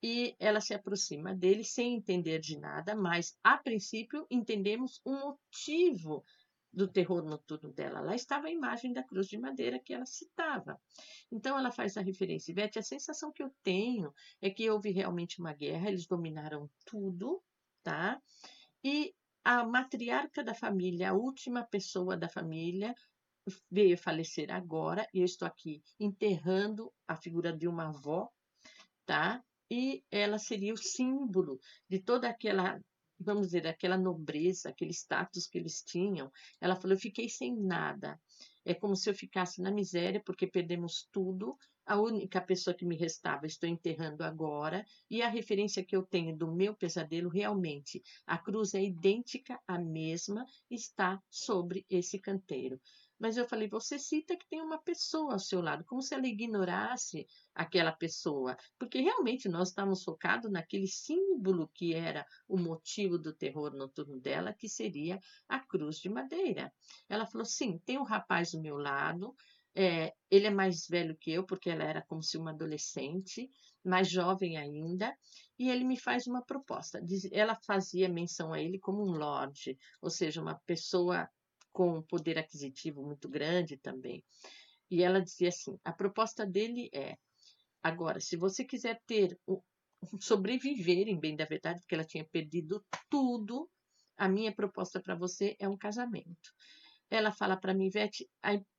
e 0.02 0.36
ela 0.40 0.62
se 0.62 0.74
aproxima 0.74 1.36
dele 1.36 1.64
sem 1.64 1.96
entender 1.96 2.40
de 2.40 2.58
nada, 2.58 2.96
mas 2.96 3.38
a 3.44 3.58
princípio 3.58 4.26
entendemos 4.30 5.02
o 5.04 5.12
motivo 5.12 6.24
do 6.72 6.88
terror 6.88 7.24
noturno 7.24 7.74
dela. 7.74 8.00
Lá 8.00 8.16
estava 8.16 8.48
a 8.48 8.52
imagem 8.52 8.94
da 8.94 9.04
cruz 9.04 9.28
de 9.28 9.38
madeira 9.38 9.80
que 9.80 9.94
ela 9.94 10.06
citava. 10.06 10.80
Então 11.32 11.58
ela 11.58 11.72
faz 11.72 11.98
a 11.98 12.02
referência. 12.02 12.54
Beth, 12.54 12.78
a 12.78 12.82
sensação 12.82 13.32
que 13.32 13.44
eu 13.44 13.52
tenho 13.64 14.14
é 14.42 14.50
que 14.50 14.70
houve 14.70 14.92
realmente 14.92 15.40
uma 15.40 15.54
guerra, 15.54 15.90
eles 15.90 16.06
dominaram 16.06 16.70
tudo, 16.86 17.42
tá? 17.84 18.22
E 18.84 19.14
a 19.50 19.66
matriarca 19.66 20.44
da 20.44 20.54
família, 20.54 21.10
a 21.10 21.14
última 21.14 21.64
pessoa 21.64 22.16
da 22.16 22.30
família, 22.30 22.94
veio 23.72 23.98
falecer 23.98 24.52
agora, 24.52 25.08
e 25.12 25.22
eu 25.22 25.26
estou 25.26 25.48
aqui 25.48 25.82
enterrando 26.00 26.94
a 27.08 27.16
figura 27.16 27.52
de 27.52 27.68
uma 27.68 27.88
avó, 27.88 28.30
tá? 29.08 29.44
E 29.68 30.04
ela 30.12 30.38
seria 30.38 30.72
o 30.72 30.78
símbolo 30.78 31.60
de 31.90 31.98
toda 31.98 32.30
aquela, 32.30 32.80
vamos 33.20 33.48
dizer, 33.48 33.66
aquela 33.66 33.98
nobreza, 33.98 34.70
aquele 34.70 34.94
status 34.94 35.48
que 35.48 35.58
eles 35.58 35.82
tinham. 35.82 36.32
Ela 36.62 36.76
falou: 36.76 36.94
Eu 36.94 37.02
fiquei 37.02 37.28
sem 37.28 37.60
nada. 37.60 38.22
É 38.64 38.76
como 38.76 38.96
se 38.96 39.10
eu 39.10 39.16
ficasse 39.16 39.64
na 39.64 39.72
miséria, 39.72 40.22
porque 40.24 40.46
perdemos 40.46 41.10
tudo, 41.12 41.58
a 41.90 42.00
única 42.00 42.40
pessoa 42.40 42.76
que 42.76 42.86
me 42.86 42.96
restava 42.96 43.48
estou 43.48 43.68
enterrando 43.68 44.24
agora, 44.24 44.86
e 45.10 45.24
a 45.24 45.28
referência 45.28 45.84
que 45.84 45.96
eu 45.96 46.04
tenho 46.04 46.38
do 46.38 46.54
meu 46.54 46.76
pesadelo, 46.76 47.28
realmente, 47.28 48.04
a 48.28 48.38
cruz 48.38 48.76
é 48.76 48.84
idêntica 48.84 49.60
à 49.68 49.80
mesma, 49.80 50.46
está 50.70 51.20
sobre 51.32 51.88
esse 51.90 52.20
canteiro. 52.20 52.80
Mas 53.18 53.38
eu 53.38 53.46
falei, 53.48 53.68
você 53.68 53.98
cita 53.98 54.38
que 54.38 54.48
tem 54.48 54.62
uma 54.62 54.78
pessoa 54.78 55.34
ao 55.34 55.40
seu 55.40 55.62
lado, 55.62 55.84
como 55.84 56.00
se 56.00 56.14
ela 56.14 56.28
ignorasse 56.28 57.26
aquela 57.56 57.92
pessoa, 57.92 58.56
porque 58.78 59.02
realmente 59.02 59.50
nós 59.50 59.70
estávamos 59.70 60.04
focados 60.04 60.52
naquele 60.52 60.88
símbolo 60.88 61.68
que 61.74 61.96
era 61.96 62.24
o 62.48 62.56
motivo 62.56 63.18
do 63.18 63.34
terror 63.34 63.74
noturno 63.74 64.20
dela, 64.20 64.54
que 64.54 64.70
seria 64.70 65.20
a 65.50 65.60
cruz 65.60 65.98
de 65.98 66.08
madeira. 66.08 66.72
Ela 67.10 67.26
falou, 67.26 67.46
sim, 67.46 67.80
tem 67.84 67.98
um 67.98 68.04
rapaz 68.04 68.52
do 68.52 68.62
meu 68.62 68.78
lado, 68.78 69.36
é, 69.80 70.14
ele 70.30 70.46
é 70.46 70.50
mais 70.50 70.86
velho 70.90 71.16
que 71.16 71.32
eu, 71.32 71.46
porque 71.46 71.70
ela 71.70 71.86
era 71.86 72.02
como 72.02 72.22
se 72.22 72.38
uma 72.38 72.52
adolescente, 72.52 73.50
mais 73.82 74.10
jovem 74.10 74.58
ainda, 74.58 75.18
e 75.58 75.70
ele 75.70 75.86
me 75.86 75.98
faz 75.98 76.28
uma 76.28 76.44
proposta. 76.44 77.02
Ela 77.32 77.56
fazia 77.66 78.10
menção 78.10 78.52
a 78.52 78.62
ele 78.62 78.78
como 78.78 79.02
um 79.02 79.14
lord, 79.14 79.78
ou 80.02 80.10
seja, 80.10 80.42
uma 80.42 80.60
pessoa 80.66 81.30
com 81.72 82.02
poder 82.02 82.38
aquisitivo 82.38 83.02
muito 83.02 83.30
grande 83.30 83.78
também. 83.78 84.22
E 84.92 85.02
ela 85.02 85.22
dizia 85.22 85.48
assim: 85.48 85.80
a 85.86 85.94
proposta 85.94 86.46
dele 86.46 86.90
é: 86.94 87.16
agora, 87.82 88.20
se 88.20 88.36
você 88.36 88.66
quiser 88.66 89.02
ter 89.08 89.40
sobreviver 90.20 91.08
em 91.08 91.18
bem 91.18 91.38
da 91.38 91.46
verdade, 91.46 91.80
porque 91.80 91.96
ela 91.96 92.04
tinha 92.04 92.26
perdido 92.26 92.84
tudo, 93.10 93.70
a 94.18 94.28
minha 94.28 94.54
proposta 94.54 95.00
para 95.00 95.16
você 95.16 95.56
é 95.58 95.70
um 95.70 95.78
casamento. 95.78 96.54
Ela 97.12 97.32
fala 97.32 97.58
para 97.58 97.74
mim, 97.74 97.90
Vete, 97.90 98.30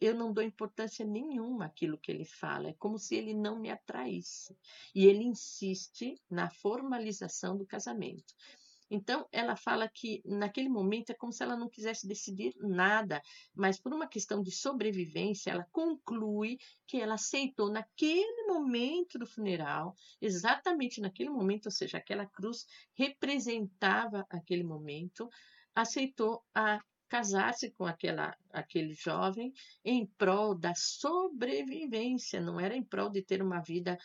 eu 0.00 0.14
não 0.14 0.32
dou 0.32 0.44
importância 0.44 1.04
nenhuma 1.04 1.66
àquilo 1.66 1.98
que 1.98 2.12
ele 2.12 2.24
fala, 2.24 2.68
é 2.68 2.74
como 2.74 2.98
se 2.98 3.16
ele 3.16 3.34
não 3.34 3.58
me 3.58 3.70
atraísse. 3.70 4.56
E 4.94 5.06
ele 5.06 5.24
insiste 5.24 6.14
na 6.30 6.48
formalização 6.48 7.56
do 7.56 7.66
casamento. 7.66 8.32
Então, 8.92 9.24
ela 9.30 9.54
fala 9.54 9.88
que 9.88 10.20
naquele 10.24 10.68
momento 10.68 11.10
é 11.10 11.14
como 11.14 11.32
se 11.32 11.44
ela 11.44 11.56
não 11.56 11.68
quisesse 11.68 12.08
decidir 12.08 12.52
nada, 12.58 13.22
mas 13.54 13.80
por 13.80 13.94
uma 13.94 14.08
questão 14.08 14.42
de 14.42 14.50
sobrevivência, 14.50 15.52
ela 15.52 15.64
conclui 15.70 16.58
que 16.88 17.00
ela 17.00 17.14
aceitou 17.14 17.70
naquele 17.70 18.48
momento 18.48 19.16
do 19.16 19.26
funeral, 19.26 19.94
exatamente 20.20 21.00
naquele 21.00 21.30
momento, 21.30 21.66
ou 21.66 21.72
seja, 21.72 21.98
aquela 21.98 22.26
cruz 22.26 22.66
representava 22.94 24.26
aquele 24.28 24.64
momento, 24.64 25.28
aceitou 25.72 26.42
a 26.52 26.80
casar-se 27.10 27.72
com 27.72 27.84
aquela, 27.84 28.34
aquele 28.50 28.94
jovem 28.94 29.52
em 29.84 30.06
prol 30.16 30.54
da 30.54 30.72
sobrevivência, 30.76 32.40
não 32.40 32.58
era 32.58 32.74
em 32.74 32.84
prol 32.84 33.10
de 33.10 33.20
ter 33.20 33.42
uma 33.42 33.60
vida, 33.60 33.98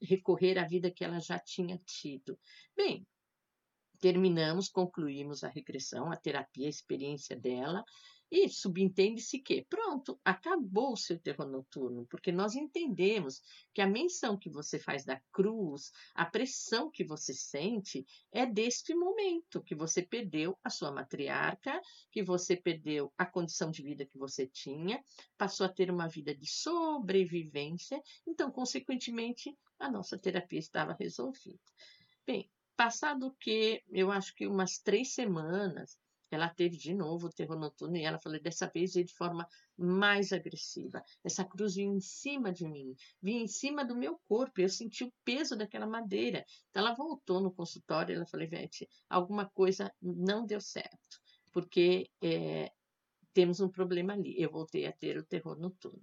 recorrer 0.00 0.56
à 0.56 0.64
vida 0.64 0.88
que 0.88 1.04
ela 1.04 1.18
já 1.18 1.36
tinha 1.36 1.76
tido. 1.84 2.38
Bem, 2.76 3.04
terminamos, 3.98 4.68
concluímos 4.68 5.42
a 5.42 5.48
regressão, 5.48 6.12
a 6.12 6.16
terapia, 6.16 6.68
a 6.68 6.70
experiência 6.70 7.34
dela, 7.34 7.84
e 8.30 8.48
subentende-se 8.48 9.38
que, 9.38 9.64
pronto, 9.68 10.18
acabou 10.24 10.92
o 10.92 10.96
seu 10.96 11.18
terror 11.18 11.46
noturno, 11.46 12.06
porque 12.06 12.32
nós 12.32 12.54
entendemos 12.54 13.40
que 13.72 13.80
a 13.80 13.86
menção 13.86 14.36
que 14.36 14.50
você 14.50 14.78
faz 14.78 15.04
da 15.04 15.20
cruz, 15.32 15.92
a 16.14 16.24
pressão 16.24 16.90
que 16.90 17.04
você 17.04 17.32
sente, 17.32 18.04
é 18.32 18.44
deste 18.44 18.94
momento 18.94 19.62
que 19.62 19.74
você 19.74 20.02
perdeu 20.02 20.58
a 20.64 20.70
sua 20.70 20.90
matriarca, 20.90 21.80
que 22.10 22.22
você 22.22 22.56
perdeu 22.56 23.12
a 23.16 23.24
condição 23.24 23.70
de 23.70 23.82
vida 23.82 24.04
que 24.04 24.18
você 24.18 24.46
tinha, 24.46 25.02
passou 25.38 25.66
a 25.66 25.72
ter 25.72 25.90
uma 25.90 26.08
vida 26.08 26.34
de 26.34 26.46
sobrevivência, 26.46 28.00
então, 28.26 28.50
consequentemente, 28.50 29.56
a 29.78 29.90
nossa 29.90 30.18
terapia 30.18 30.58
estava 30.58 30.96
resolvida. 30.98 31.60
Bem, 32.26 32.50
passado 32.76 33.34
que 33.40 33.82
eu 33.90 34.10
acho 34.10 34.34
que 34.34 34.46
umas 34.46 34.78
três 34.78 35.14
semanas, 35.14 35.98
ela 36.30 36.48
teve 36.48 36.76
de 36.76 36.94
novo 36.94 37.26
o 37.26 37.32
terror 37.32 37.58
noturno 37.58 37.96
e 37.96 38.02
ela 38.02 38.18
falou, 38.18 38.40
dessa 38.40 38.66
vez 38.66 38.92
de 38.92 39.06
forma 39.06 39.46
mais 39.76 40.32
agressiva. 40.32 41.02
Essa 41.22 41.44
cruz 41.44 41.74
vinha 41.74 41.92
em 41.92 42.00
cima 42.00 42.52
de 42.52 42.66
mim, 42.66 42.94
vinha 43.22 43.42
em 43.42 43.46
cima 43.46 43.84
do 43.84 43.96
meu 43.96 44.18
corpo, 44.26 44.60
eu 44.60 44.68
senti 44.68 45.04
o 45.04 45.12
peso 45.24 45.56
daquela 45.56 45.86
madeira. 45.86 46.44
Então 46.70 46.82
ela 46.82 46.94
voltou 46.94 47.40
no 47.40 47.52
consultório 47.52 48.12
e 48.12 48.16
ela 48.16 48.26
falou, 48.26 48.44
Ivete, 48.44 48.88
alguma 49.08 49.46
coisa 49.48 49.92
não 50.00 50.44
deu 50.44 50.60
certo, 50.60 51.20
porque 51.52 52.10
é, 52.22 52.72
temos 53.32 53.60
um 53.60 53.68
problema 53.68 54.14
ali. 54.14 54.34
Eu 54.40 54.50
voltei 54.50 54.86
a 54.86 54.92
ter 54.92 55.18
o 55.18 55.24
terror 55.24 55.58
noturno. 55.58 56.02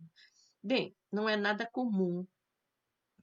Bem, 0.64 0.96
não 1.12 1.28
é 1.28 1.36
nada 1.36 1.66
comum 1.66 2.26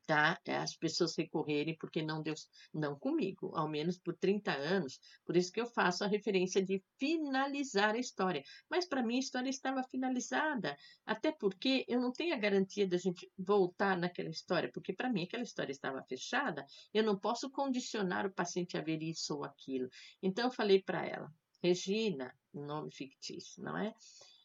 tá? 0.07 0.41
É, 0.45 0.57
as 0.57 0.77
pessoas 0.77 1.17
recorrerem 1.17 1.77
porque 1.79 2.03
não 2.03 2.23
deu, 2.23 2.35
não 2.73 2.99
comigo, 2.99 3.53
ao 3.55 3.69
menos 3.69 3.99
por 3.99 4.17
30 4.17 4.53
anos. 4.53 4.99
Por 5.25 5.37
isso 5.37 5.53
que 5.53 5.61
eu 5.61 5.67
faço 5.67 6.05
a 6.05 6.07
referência 6.07 6.63
de 6.63 6.83
finalizar 6.99 7.95
a 7.95 7.99
história. 7.99 8.43
Mas 8.69 8.87
para 8.87 9.03
mim 9.03 9.17
a 9.17 9.21
história 9.21 9.49
estava 9.49 9.83
finalizada, 9.85 10.77
até 11.07 11.33
porque 11.33 11.85
eu 11.89 12.01
não 12.01 12.13
tenho 12.13 12.35
a 12.35 12.39
garantia 12.39 12.87
da 12.89 12.97
gente 12.97 13.31
voltar 13.39 13.97
naquela 13.97 14.31
história, 14.31 14.71
porque 14.73 14.93
para 14.93 15.11
mim 15.11 15.25
aquela 15.25 15.43
história 15.43 15.73
estava 15.73 16.03
fechada. 16.03 16.67
Eu 16.93 17.05
não 17.05 17.19
posso 17.19 17.51
condicionar 17.51 18.27
o 18.27 18.33
paciente 18.33 18.77
a 18.77 18.83
ver 18.83 19.03
isso 19.03 19.37
ou 19.37 19.45
aquilo. 19.45 19.89
Então 20.23 20.45
eu 20.45 20.51
falei 20.51 20.83
para 20.83 21.07
ela, 21.07 21.33
Regina, 21.63 22.35
nome 22.53 22.91
fictício, 22.93 23.63
não 23.63 23.77
é? 23.77 23.95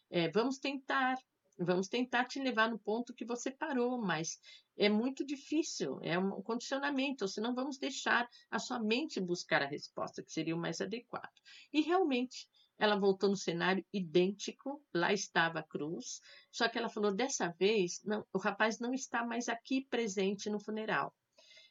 é 0.10 0.30
vamos 0.30 0.60
tentar 0.60 1.18
vamos 1.58 1.88
tentar 1.88 2.26
te 2.26 2.40
levar 2.40 2.70
no 2.70 2.80
ponto 2.80 3.14
que 3.14 3.26
você 3.26 3.52
parou, 3.52 4.02
mas 4.02 4.40
é 4.78 4.90
muito 4.90 5.26
difícil, 5.26 6.00
é 6.02 6.18
um 6.18 6.42
condicionamento, 6.42 7.28
senão 7.28 7.56
vamos 7.56 7.78
deixar 7.78 8.28
a 8.52 8.60
sua 8.60 8.80
mente 8.80 9.20
buscar 9.22 9.62
a 9.62 9.68
resposta, 9.68 10.24
que 10.24 10.32
seria 10.32 10.56
o 10.56 10.60
mais 10.60 10.82
adequado. 10.82 11.34
E 11.72 11.82
realmente, 11.82 12.50
ela 12.78 13.00
voltou 13.00 13.30
no 13.30 13.38
cenário 13.38 13.86
idêntico, 13.94 14.84
lá 14.94 15.14
estava 15.14 15.60
a 15.60 15.64
cruz, 15.64 16.20
só 16.52 16.68
que 16.68 16.78
ela 16.78 16.90
falou: 16.90 17.14
dessa 17.14 17.50
vez, 17.58 18.02
não, 18.04 18.26
o 18.34 18.38
rapaz 18.38 18.80
não 18.80 18.94
está 18.94 19.26
mais 19.26 19.48
aqui 19.48 19.86
presente 19.86 20.50
no 20.50 20.60
funeral. 20.60 21.16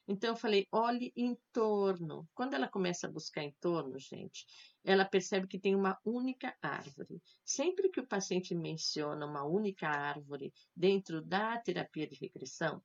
Então 0.07 0.31
eu 0.31 0.37
falei, 0.37 0.67
olhe 0.71 1.13
em 1.17 1.37
torno. 1.53 2.29
Quando 2.35 2.55
ela 2.55 2.69
começa 2.69 3.07
a 3.07 3.11
buscar 3.11 3.43
em 3.43 3.55
torno, 3.61 3.99
gente, 3.99 4.47
ela 4.85 5.05
percebe 5.05 5.47
que 5.47 5.59
tem 5.59 5.75
uma 5.75 5.99
única 6.05 6.55
árvore. 6.61 7.23
Sempre 7.45 7.89
que 7.89 8.01
o 8.01 8.07
paciente 8.07 8.55
menciona 8.55 9.25
uma 9.25 9.45
única 9.45 9.89
árvore 9.89 10.53
dentro 10.77 11.23
da 11.23 11.59
terapia 11.59 12.07
de 12.07 12.17
regressão, 12.17 12.83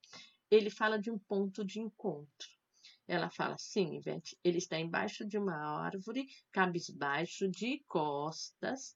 ele 0.50 0.70
fala 0.70 0.98
de 0.98 1.12
um 1.12 1.20
ponto 1.20 1.64
de 1.64 1.80
encontro. 1.80 2.48
Ela 3.08 3.30
fala, 3.30 3.58
sim, 3.58 3.98
Ivete, 3.98 4.38
ele 4.44 4.60
está 4.60 4.80
embaixo 4.80 5.26
de 5.26 5.38
uma 5.38 5.56
árvore, 5.56 6.28
cabisbaixo, 6.52 7.50
de 7.50 7.84
costas, 7.88 8.96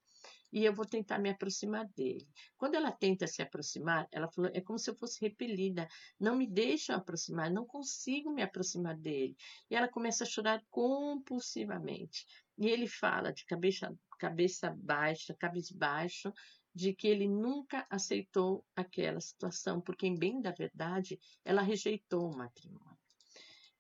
e 0.54 0.64
eu 0.64 0.74
vou 0.74 0.86
tentar 0.86 1.18
me 1.18 1.32
aproximar 1.32 1.88
dele. 1.90 2.30
Quando 2.56 2.76
ela 2.76 2.92
tenta 2.92 3.26
se 3.26 3.42
aproximar, 3.42 4.08
ela 4.12 4.30
falou, 4.32 4.52
é 4.54 4.62
como 4.62 4.78
se 4.78 4.88
eu 4.88 4.96
fosse 4.96 5.20
repelida, 5.20 5.88
não 6.20 6.38
me 6.38 6.46
deixam 6.48 6.96
aproximar, 6.96 7.50
não 7.50 7.66
consigo 7.66 8.32
me 8.32 8.44
aproximar 8.44 8.96
dele. 8.96 9.36
E 9.70 9.76
ela 9.76 9.88
começa 9.88 10.24
a 10.24 10.28
chorar 10.28 10.64
compulsivamente. 10.70 12.28
E 12.56 12.68
ele 12.68 12.88
fala 12.88 13.34
de 13.34 13.44
cabeça, 13.46 13.92
cabeça 14.20 14.70
baixa, 14.78 15.34
cabisbaixo, 15.34 16.32
de 16.74 16.94
que 16.94 17.08
ele 17.08 17.28
nunca 17.28 17.88
aceitou 17.90 18.64
aquela 18.76 19.20
situação, 19.20 19.82
porque, 19.82 20.06
em 20.06 20.16
bem 20.16 20.40
da 20.40 20.52
verdade, 20.52 21.20
ela 21.44 21.64
rejeitou 21.64 22.30
o 22.30 22.38
matrimônio 22.38 22.93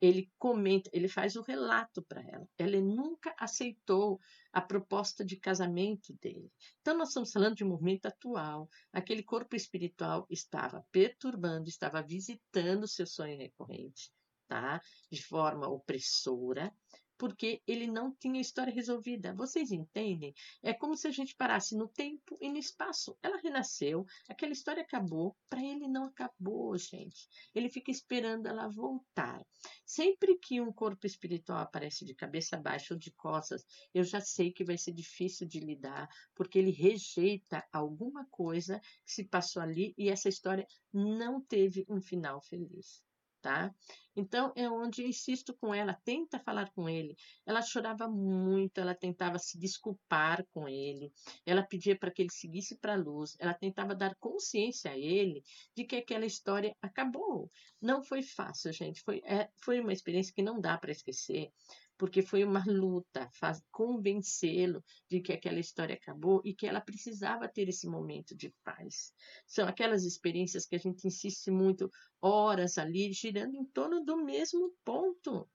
ele 0.03 0.29
comenta, 0.37 0.89
ele 0.91 1.07
faz 1.07 1.37
o 1.37 1.41
relato 1.41 2.03
para 2.03 2.21
ela. 2.21 2.45
Ela 2.57 2.81
nunca 2.81 3.33
aceitou 3.39 4.19
a 4.51 4.59
proposta 4.59 5.23
de 5.23 5.37
casamento 5.37 6.13
dele. 6.21 6.51
Então, 6.81 6.97
nós 6.97 7.07
estamos 7.07 7.31
falando 7.31 7.55
de 7.55 7.63
um 7.63 7.69
momento 7.69 8.07
atual. 8.07 8.69
Aquele 8.91 9.23
corpo 9.23 9.55
espiritual 9.55 10.27
estava 10.29 10.85
perturbando, 10.91 11.69
estava 11.69 12.01
visitando 12.01 12.85
seu 12.85 13.07
sonho 13.07 13.37
recorrente, 13.37 14.11
tá? 14.45 14.81
De 15.09 15.23
forma 15.23 15.69
opressora, 15.69 16.69
porque 17.17 17.61
ele 17.67 17.87
não 17.87 18.11
tinha 18.11 18.41
história 18.41 18.73
resolvida. 18.73 19.33
Vocês 19.33 19.71
entendem? 19.71 20.33
É 20.61 20.73
como 20.73 20.95
se 20.95 21.07
a 21.07 21.11
gente 21.11 21.35
parasse 21.35 21.75
no 21.75 21.87
tempo 21.87 22.37
e 22.41 22.49
no 22.49 22.57
espaço. 22.57 23.17
Ela 23.21 23.37
renasceu, 23.37 24.05
aquela 24.27 24.51
história 24.51 24.83
acabou, 24.83 25.35
para 25.49 25.63
ele 25.63 25.87
não 25.87 26.05
acabou, 26.05 26.77
gente. 26.77 27.27
Ele 27.53 27.69
fica 27.69 27.91
esperando 27.91 28.47
ela 28.47 28.67
voltar. 28.67 29.45
Sempre 29.85 30.37
que 30.37 30.59
um 30.59 30.71
corpo 30.71 31.05
espiritual 31.05 31.59
aparece 31.59 32.05
de 32.05 32.13
cabeça 32.13 32.57
baixa 32.57 32.93
ou 32.93 32.99
de 32.99 33.11
costas, 33.11 33.65
eu 33.93 34.03
já 34.03 34.19
sei 34.19 34.51
que 34.51 34.63
vai 34.63 34.77
ser 34.77 34.91
difícil 34.91 35.47
de 35.47 35.59
lidar, 35.59 36.09
porque 36.35 36.59
ele 36.59 36.71
rejeita 36.71 37.63
alguma 37.71 38.25
coisa 38.29 38.79
que 39.05 39.11
se 39.11 39.23
passou 39.23 39.61
ali 39.61 39.93
e 39.97 40.09
essa 40.09 40.29
história 40.29 40.67
não 40.91 41.41
teve 41.41 41.85
um 41.87 42.01
final 42.01 42.41
feliz 42.41 43.03
tá? 43.43 43.75
Então 44.15 44.53
é 44.55 44.69
onde 44.69 45.01
eu 45.03 45.07
insisto 45.07 45.53
com 45.55 45.73
ela, 45.73 45.99
tenta 46.05 46.39
falar 46.39 46.71
com 46.71 46.87
ele. 46.87 47.15
Ela 47.45 47.61
chorava 47.61 48.07
muito, 48.07 48.79
ela 48.79 48.95
tentava 48.95 49.37
se 49.37 49.59
desculpar 49.59 50.45
com 50.53 50.67
ele, 50.67 51.11
ela 51.45 51.61
pedia 51.61 51.97
para 51.97 52.09
que 52.09 52.21
ele 52.21 52.31
seguisse 52.31 52.77
para 52.77 52.93
a 52.93 52.97
luz, 52.97 53.35
ela 53.39 53.53
tentava 53.53 53.93
dar 53.93 54.15
consciência 54.15 54.91
a 54.91 54.97
ele 54.97 55.43
de 55.75 55.83
que 55.83 55.97
aquela 55.97 56.25
história 56.25 56.75
acabou. 56.81 57.51
Não 57.81 58.01
foi 58.01 58.23
fácil, 58.23 58.71
gente, 58.71 59.01
foi, 59.01 59.21
é, 59.25 59.49
foi 59.61 59.81
uma 59.81 59.91
experiência 59.91 60.33
que 60.33 60.41
não 60.41 60.59
dá 60.61 60.77
para 60.77 60.91
esquecer 60.91 61.51
porque 61.97 62.21
foi 62.21 62.43
uma 62.43 62.63
luta 62.65 63.29
convencê-lo 63.71 64.83
de 65.09 65.21
que 65.21 65.33
aquela 65.33 65.59
história 65.59 65.95
acabou 65.95 66.41
e 66.43 66.53
que 66.53 66.67
ela 66.67 66.81
precisava 66.81 67.47
ter 67.47 67.69
esse 67.69 67.87
momento 67.87 68.35
de 68.35 68.53
paz. 68.63 69.13
São 69.45 69.67
aquelas 69.67 70.03
experiências 70.03 70.65
que 70.65 70.75
a 70.75 70.79
gente 70.79 71.07
insiste 71.07 71.51
muito, 71.51 71.89
horas 72.21 72.77
ali, 72.77 73.11
girando 73.13 73.55
em 73.55 73.65
torno 73.65 74.03
do 74.03 74.17
mesmo 74.17 74.73
ponto, 74.83 75.49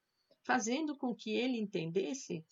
fazendo 0.44 0.96
com 0.96 1.14
que 1.14 1.30
ele 1.30 1.58
entendesse 1.58 2.44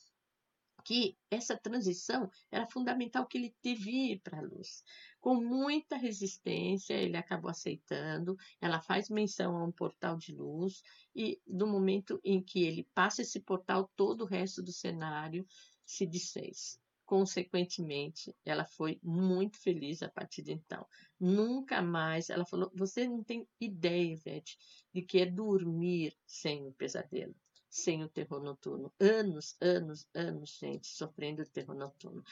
que 0.87 1.19
essa 1.29 1.57
transição 1.57 2.31
era 2.49 2.65
fundamental 2.65 3.27
que 3.27 3.37
ele 3.37 3.57
devia 3.61 4.13
ir 4.13 4.21
para 4.21 4.39
a 4.39 4.41
luz. 4.41 4.85
Com 5.21 5.35
muita 5.35 5.97
resistência, 5.97 6.95
ele 6.95 7.17
acabou 7.17 7.51
aceitando. 7.51 8.39
Ela 8.61 8.81
faz 8.81 9.11
menção 9.11 9.57
a 9.57 9.65
um 9.65 9.73
portal 9.73 10.17
de 10.17 10.33
luz, 10.33 10.85
e 11.13 11.43
no 11.45 11.67
momento 11.67 12.21
em 12.23 12.41
que 12.41 12.63
ele 12.63 12.89
passa 12.95 13.23
esse 13.23 13.41
portal, 13.41 13.91
todo 13.97 14.21
o 14.21 14.27
resto 14.27 14.63
do 14.63 14.71
cenário 14.71 15.45
se 15.85 16.07
desfez. 16.07 16.81
Consequentemente, 17.05 18.33
ela 18.45 18.65
foi 18.65 19.01
muito 19.03 19.59
feliz 19.59 20.05
a 20.05 20.09
partir 20.09 20.43
de 20.43 20.53
então. 20.53 20.87
Nunca 21.19 21.83
mais, 21.83 22.31
ela 22.31 22.45
falou: 22.45 22.71
Você 22.77 23.09
não 23.09 23.25
tem 23.25 23.45
ideia, 23.61 24.13
Ivete, 24.13 24.57
de 24.95 25.03
que 25.03 25.19
é 25.19 25.27
dormir 25.27 26.17
sem 26.25 26.65
o 26.65 26.73
pesadelo 26.73 27.35
sem 27.77 28.03
o 28.03 28.09
terror 28.09 28.43
noturno. 28.43 28.93
Anos, 28.99 29.57
anos, 29.61 30.07
anos, 30.15 30.59
gente, 30.59 30.87
sofrendo 30.87 31.43
o 31.43 31.47
terror 31.47 31.75
noturno. 31.75 32.23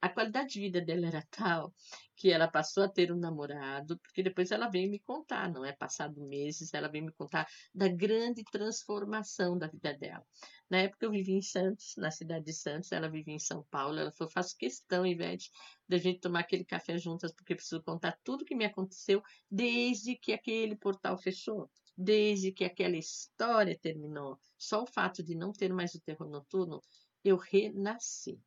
A 0.00 0.08
qualidade 0.08 0.54
de 0.54 0.60
vida 0.60 0.80
dela 0.80 1.06
era 1.06 1.22
tal 1.30 1.72
que 2.16 2.30
ela 2.30 2.48
passou 2.48 2.82
a 2.82 2.88
ter 2.88 3.12
um 3.12 3.16
namorado, 3.16 3.96
porque 4.00 4.20
depois 4.20 4.50
ela 4.50 4.68
veio 4.68 4.90
me 4.90 4.98
contar, 4.98 5.48
não 5.48 5.64
é? 5.64 5.72
Passado 5.72 6.20
meses, 6.20 6.74
ela 6.74 6.88
veio 6.88 7.04
me 7.04 7.12
contar 7.12 7.46
da 7.72 7.86
grande 7.86 8.42
transformação 8.50 9.56
da 9.56 9.68
vida 9.68 9.94
dela. 9.94 10.26
Na 10.68 10.78
época 10.78 11.06
eu 11.06 11.10
vivia 11.12 11.36
em 11.36 11.42
Santos, 11.42 11.94
na 11.96 12.10
cidade 12.10 12.44
de 12.46 12.52
Santos, 12.52 12.90
ela 12.90 13.08
vivia 13.08 13.34
em 13.34 13.38
São 13.38 13.64
Paulo. 13.70 13.98
Ela 13.98 14.10
falou: 14.10 14.32
faço 14.32 14.56
questão, 14.56 15.06
Ivete, 15.06 15.52
da 15.88 15.98
gente 15.98 16.18
tomar 16.18 16.40
aquele 16.40 16.64
café 16.64 16.98
juntas, 16.98 17.32
porque 17.32 17.54
preciso 17.54 17.82
contar 17.82 18.18
tudo 18.24 18.44
que 18.44 18.56
me 18.56 18.64
aconteceu 18.64 19.22
desde 19.48 20.16
que 20.16 20.32
aquele 20.32 20.74
portal 20.74 21.16
fechou 21.16 21.70
desde 21.96 22.52
que 22.52 22.64
aquela 22.64 22.96
história 22.96 23.78
terminou, 23.80 24.38
só 24.56 24.82
o 24.82 24.86
fato 24.86 25.22
de 25.22 25.34
não 25.34 25.52
ter 25.52 25.72
mais 25.72 25.94
o 25.94 26.00
terror 26.00 26.28
noturno, 26.28 26.80
eu 27.24 27.36
renasci, 27.36 28.40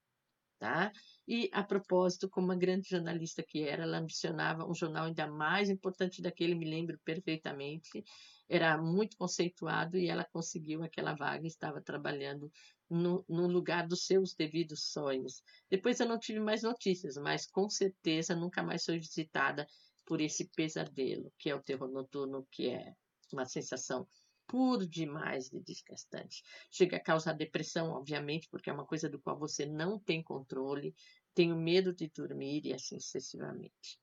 tá? 0.60 0.92
E 1.28 1.50
a 1.54 1.64
propósito, 1.64 2.30
como 2.30 2.48
uma 2.48 2.56
grande 2.56 2.90
jornalista 2.90 3.44
que 3.44 3.64
era, 3.64 3.84
ela 3.84 3.98
ambicionava 3.98 4.68
um 4.68 4.74
jornal 4.74 5.06
ainda 5.06 5.28
mais 5.28 5.70
importante 5.70 6.22
daquele, 6.22 6.56
me 6.56 6.70
lembro 6.70 7.00
perfeitamente, 7.04 8.04
era 8.48 8.78
muito 8.78 9.18
conceituado 9.18 9.98
e 9.98 10.08
ela 10.08 10.24
conseguiu 10.26 10.84
aquela 10.84 11.16
vaga, 11.16 11.48
estava 11.48 11.82
trabalhando 11.82 12.52
no, 12.90 13.26
no, 13.28 13.48
lugar 13.48 13.88
dos 13.88 14.06
seus 14.06 14.36
devidos 14.36 14.92
sonhos. 14.92 15.42
Depois 15.70 16.00
eu 16.00 16.08
não 16.08 16.20
tive 16.20 16.40
mais 16.40 16.62
notícias, 16.62 17.16
mas 17.18 17.48
com 17.48 17.70
certeza 17.70 18.36
nunca 18.36 18.62
mais 18.62 18.86
foi 18.86 19.00
visitada 19.00 19.66
por 20.06 20.22
esse 20.22 20.48
pesadelo, 20.56 21.34
que 21.40 21.50
é 21.50 21.56
o 21.56 21.64
terror 21.64 21.90
noturno, 21.90 22.48
que 22.52 22.70
é 22.70 22.94
uma 23.36 23.46
sensação 23.46 24.08
por 24.48 24.86
demais 24.86 25.50
de 25.50 25.60
desgastante. 25.60 26.44
Chega 26.72 26.98
a 26.98 27.04
causar 27.04 27.34
depressão, 27.34 27.90
obviamente, 27.92 28.48
porque 28.50 28.70
é 28.70 28.74
uma 28.74 28.86
coisa 28.86 29.10
do 29.10 29.20
qual 29.20 29.38
você 29.38 29.66
não 29.66 30.00
tem 30.00 30.22
controle, 30.22 30.96
tenho 31.34 31.56
medo 31.56 31.94
de 31.94 32.08
dormir 32.08 32.66
e 32.66 32.74
assim 32.74 33.00
sucessivamente. 33.00 34.00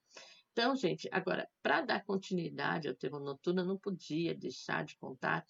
Então, 0.52 0.76
gente, 0.76 1.08
agora, 1.10 1.48
para 1.62 1.80
dar 1.80 2.04
continuidade 2.04 2.86
ao 2.86 2.94
terror 2.94 3.20
noturno, 3.20 3.62
eu 3.62 3.66
não 3.66 3.78
podia 3.78 4.34
deixar 4.34 4.84
de 4.84 4.96
contar 4.96 5.46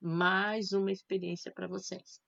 mais 0.00 0.72
uma 0.72 0.92
experiência 0.92 1.50
para 1.50 1.66
vocês. 1.66 2.20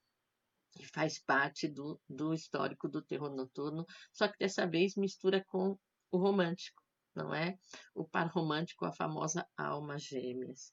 Que 0.73 0.87
faz 0.87 1.19
parte 1.19 1.69
do, 1.69 2.01
do 2.09 2.33
histórico 2.33 2.89
do 2.89 3.03
terror 3.03 3.31
noturno, 3.35 3.85
só 4.13 4.27
que 4.27 4.39
dessa 4.39 4.67
vez 4.67 4.97
mistura 4.97 5.45
com 5.45 5.79
o 6.11 6.17
romântico 6.17 6.84
não 7.15 7.35
é? 7.35 7.59
O 7.95 8.05
par 8.05 8.29
romântico, 8.29 8.85
a 8.85 8.93
famosa 8.93 9.47
alma 9.57 9.99
gêmeas. 9.99 10.73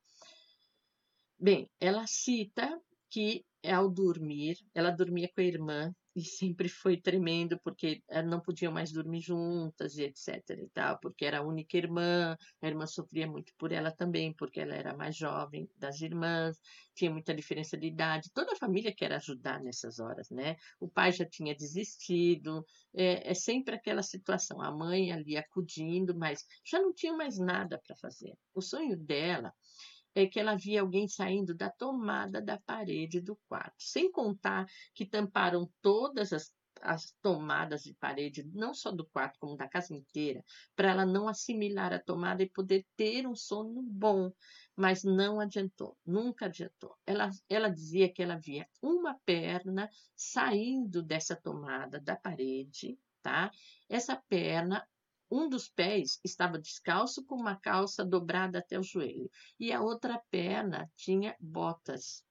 Bem, 1.39 1.69
ela 1.80 2.06
cita 2.08 2.80
que 3.10 3.45
ao 3.63 3.89
dormir, 3.89 4.58
ela 4.73 4.91
dormia 4.91 5.30
com 5.34 5.41
a 5.41 5.43
irmã 5.43 5.93
e 6.15 6.21
sempre 6.24 6.67
foi 6.67 6.97
tremendo 7.00 7.60
porque 7.63 8.02
eh, 8.10 8.21
não 8.21 8.41
podiam 8.41 8.71
mais 8.71 8.91
dormir 8.91 9.21
juntas 9.21 9.97
e 9.97 10.04
etc 10.04 10.28
e 10.50 10.69
tal, 10.74 11.00
porque 11.00 11.26
era 11.26 11.39
a 11.39 11.45
única 11.45 11.78
irmã, 11.78 12.36
a 12.62 12.67
irmã 12.67 12.86
sofria 12.86 13.28
muito 13.28 13.54
por 13.58 13.71
ela 13.71 13.91
também, 13.91 14.34
porque 14.34 14.60
ela 14.60 14.76
era 14.76 14.95
mais 14.95 15.15
jovem 15.15 15.69
das 15.78 16.02
irmãs, 16.02 16.60
tinha 16.93 17.12
muita 17.12 17.34
diferença 17.34 17.78
de 17.78 17.88
idade, 17.88 18.32
toda 18.34 18.54
a 18.54 18.58
família 18.58 18.93
quer 18.93 19.13
ajudar 19.13 19.62
nessas 19.62 20.00
horas, 20.00 20.30
né? 20.30 20.56
O 20.80 20.89
pai 20.89 21.12
já 21.12 21.26
tinha 21.26 21.56
desistido, 21.56 22.65
é, 22.93 23.32
é 23.32 23.34
sempre 23.34 23.76
aquela 23.76 24.04
situação, 24.04 24.62
a 24.62 24.71
mãe 24.71 25.12
ali 25.12 25.38
acudindo, 25.38 26.17
mas 26.17 26.45
já 26.65 26.80
não 26.80 26.93
tinha 26.93 27.13
mais 27.13 27.38
nada 27.38 27.80
para 27.86 27.95
fazer. 27.95 28.34
O 28.54 28.62
sonho 28.62 28.97
dela 28.97 29.54
é 30.13 30.26
que 30.26 30.39
ela 30.39 30.56
via 30.56 30.82
alguém 30.82 31.08
saindo 31.08 31.54
da 31.54 31.69
tomada 31.69 32.41
da 32.41 32.60
parede 32.60 33.21
do 33.21 33.38
quarto, 33.47 33.76
sem 33.78 34.12
contar 34.12 34.65
que 34.93 35.06
tamparam 35.06 35.69
todas 35.82 36.34
as, 36.34 36.54
as 36.82 37.13
tomadas 37.21 37.84
de 37.84 37.93
parede, 37.93 38.43
não 38.54 38.74
só 38.74 38.91
do 38.91 39.06
quarto, 39.06 39.39
como 39.39 39.56
da 39.56 39.67
casa 39.67 39.93
inteira, 39.93 40.43
para 40.76 40.89
ela 40.89 41.06
não 41.06 41.28
assimilar 41.28 41.93
a 41.93 42.00
tomada 42.00 42.43
e 42.43 42.50
poder 42.50 42.86
ter 42.95 43.28
um 43.28 43.36
sono 43.36 43.82
bom. 43.84 44.32
Mas 44.76 45.04
não 45.04 45.39
adiantou, 45.39 45.97
nunca 46.06 46.45
adiantou. 46.45 46.97
Ela, 47.06 47.30
ela 47.50 47.69
dizia 47.69 48.12
que 48.12 48.24
ela 48.24 48.38
via 48.38 48.67
uma 48.82 49.17
perna 49.26 49.89
saindo 50.15 51.04
dessa 51.04 51.36
tomada 51.36 52.00
da 52.00 52.15
parede, 52.15 52.97
tá? 53.21 53.52
Essa 53.89 54.15
perna 54.15 54.86
um 55.32 55.48
dos 55.48 55.70
pés 55.70 56.20
estava 56.24 56.60
descalço 56.60 57.26
com 57.26 57.36
uma 57.36 57.56
calça 57.56 58.04
dobrada 58.04 58.60
até 58.60 58.78
o 58.78 58.84
joelho 58.84 59.32
e 59.60 59.72
a 59.72 59.82
outra 59.82 60.22
perna 60.30 60.91
tinha 60.96 61.36
botas 61.39 62.24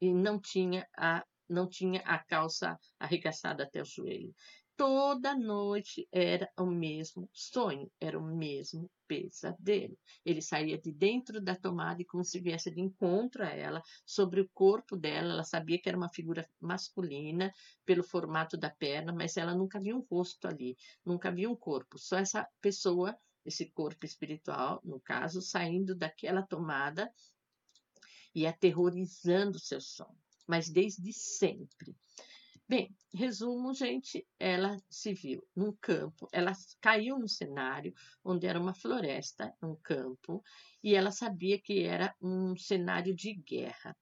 e 0.00 0.14
não 0.14 0.40
tinha 0.40 0.88
a 0.96 1.24
não 1.48 1.68
tinha 1.68 2.00
a 2.00 2.18
calça 2.18 2.78
arregaçada 2.98 3.64
até 3.64 3.82
o 3.82 3.84
joelho. 3.84 4.34
Toda 4.76 5.34
noite 5.34 6.06
era 6.12 6.52
o 6.58 6.66
mesmo 6.66 7.30
sonho, 7.32 7.90
era 7.98 8.18
o 8.18 8.22
mesmo 8.22 8.90
pesadelo. 9.08 9.96
Ele 10.22 10.42
saía 10.42 10.76
de 10.76 10.92
dentro 10.92 11.40
da 11.40 11.56
tomada 11.56 12.02
e 12.02 12.04
como 12.04 12.22
se 12.22 12.38
viesse 12.38 12.70
de 12.70 12.82
encontro 12.82 13.42
a 13.42 13.48
ela, 13.48 13.82
sobre 14.04 14.38
o 14.38 14.50
corpo 14.52 14.94
dela, 14.94 15.32
ela 15.32 15.44
sabia 15.44 15.80
que 15.80 15.88
era 15.88 15.96
uma 15.96 16.10
figura 16.10 16.46
masculina 16.60 17.50
pelo 17.86 18.04
formato 18.04 18.58
da 18.58 18.68
perna, 18.68 19.14
mas 19.14 19.38
ela 19.38 19.54
nunca 19.54 19.80
viu 19.80 19.96
um 19.96 20.06
rosto 20.10 20.46
ali, 20.46 20.76
nunca 21.02 21.32
viu 21.32 21.50
um 21.50 21.56
corpo. 21.56 21.98
Só 21.98 22.18
essa 22.18 22.46
pessoa, 22.60 23.16
esse 23.46 23.70
corpo 23.70 24.04
espiritual, 24.04 24.82
no 24.84 25.00
caso, 25.00 25.40
saindo 25.40 25.94
daquela 25.94 26.42
tomada 26.42 27.10
e 28.34 28.46
aterrorizando 28.46 29.58
seu 29.58 29.80
sono 29.80 30.25
mas 30.46 30.68
desde 30.68 31.12
sempre. 31.12 31.94
Bem, 32.68 32.92
resumo, 33.14 33.72
gente, 33.72 34.26
ela 34.40 34.76
se 34.90 35.14
viu 35.14 35.40
num 35.54 35.72
campo, 35.80 36.28
ela 36.32 36.52
caiu 36.80 37.16
no 37.16 37.28
cenário 37.28 37.94
onde 38.24 38.44
era 38.46 38.60
uma 38.60 38.74
floresta, 38.74 39.54
um 39.62 39.76
campo, 39.76 40.42
e 40.82 40.94
ela 40.94 41.12
sabia 41.12 41.60
que 41.60 41.84
era 41.84 42.12
um 42.20 42.56
cenário 42.56 43.14
de 43.14 43.34
guerra. 43.34 43.96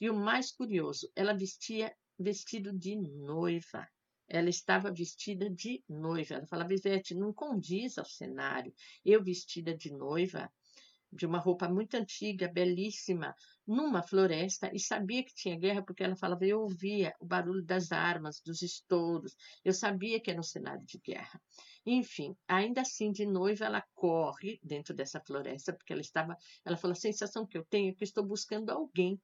E 0.00 0.08
o 0.08 0.14
mais 0.14 0.50
curioso, 0.50 1.10
ela 1.14 1.34
vestia 1.34 1.94
vestido 2.18 2.72
de 2.72 2.96
noiva. 2.96 3.86
Ela 4.28 4.48
estava 4.48 4.90
vestida 4.92 5.48
de 5.48 5.84
noiva. 5.88 6.34
Ela 6.34 6.46
falava, 6.46 6.74
Ivete, 6.74 7.14
não 7.14 7.32
condiz 7.32 7.98
ao 7.98 8.04
cenário. 8.04 8.74
Eu 9.04 9.22
vestida 9.22 9.76
de 9.76 9.92
noiva, 9.92 10.50
de 11.12 11.26
uma 11.26 11.38
roupa 11.38 11.68
muito 11.68 11.94
antiga, 11.94 12.48
belíssima, 12.48 13.34
numa 13.66 14.02
floresta 14.02 14.70
e 14.72 14.78
sabia 14.78 15.24
que 15.24 15.34
tinha 15.34 15.58
guerra 15.58 15.82
porque 15.82 16.02
ela 16.02 16.16
falava, 16.16 16.44
eu 16.44 16.60
ouvia 16.60 17.14
o 17.20 17.26
barulho 17.26 17.64
das 17.64 17.92
armas, 17.92 18.40
dos 18.44 18.62
estouros, 18.62 19.36
eu 19.64 19.72
sabia 19.72 20.20
que 20.20 20.30
era 20.30 20.40
um 20.40 20.42
cenário 20.42 20.84
de 20.84 20.98
guerra. 20.98 21.40
Enfim, 21.84 22.36
ainda 22.48 22.80
assim, 22.80 23.12
de 23.12 23.24
noiva, 23.24 23.64
ela 23.64 23.84
corre 23.94 24.58
dentro 24.62 24.94
dessa 24.94 25.20
floresta 25.20 25.72
porque 25.72 25.92
ela 25.92 26.02
estava, 26.02 26.36
ela 26.64 26.76
falou, 26.76 26.92
a 26.92 26.96
sensação 26.96 27.46
que 27.46 27.56
eu 27.56 27.64
tenho 27.64 27.90
é 27.90 27.94
que 27.94 28.04
estou 28.04 28.24
buscando 28.24 28.70
alguém. 28.70 29.20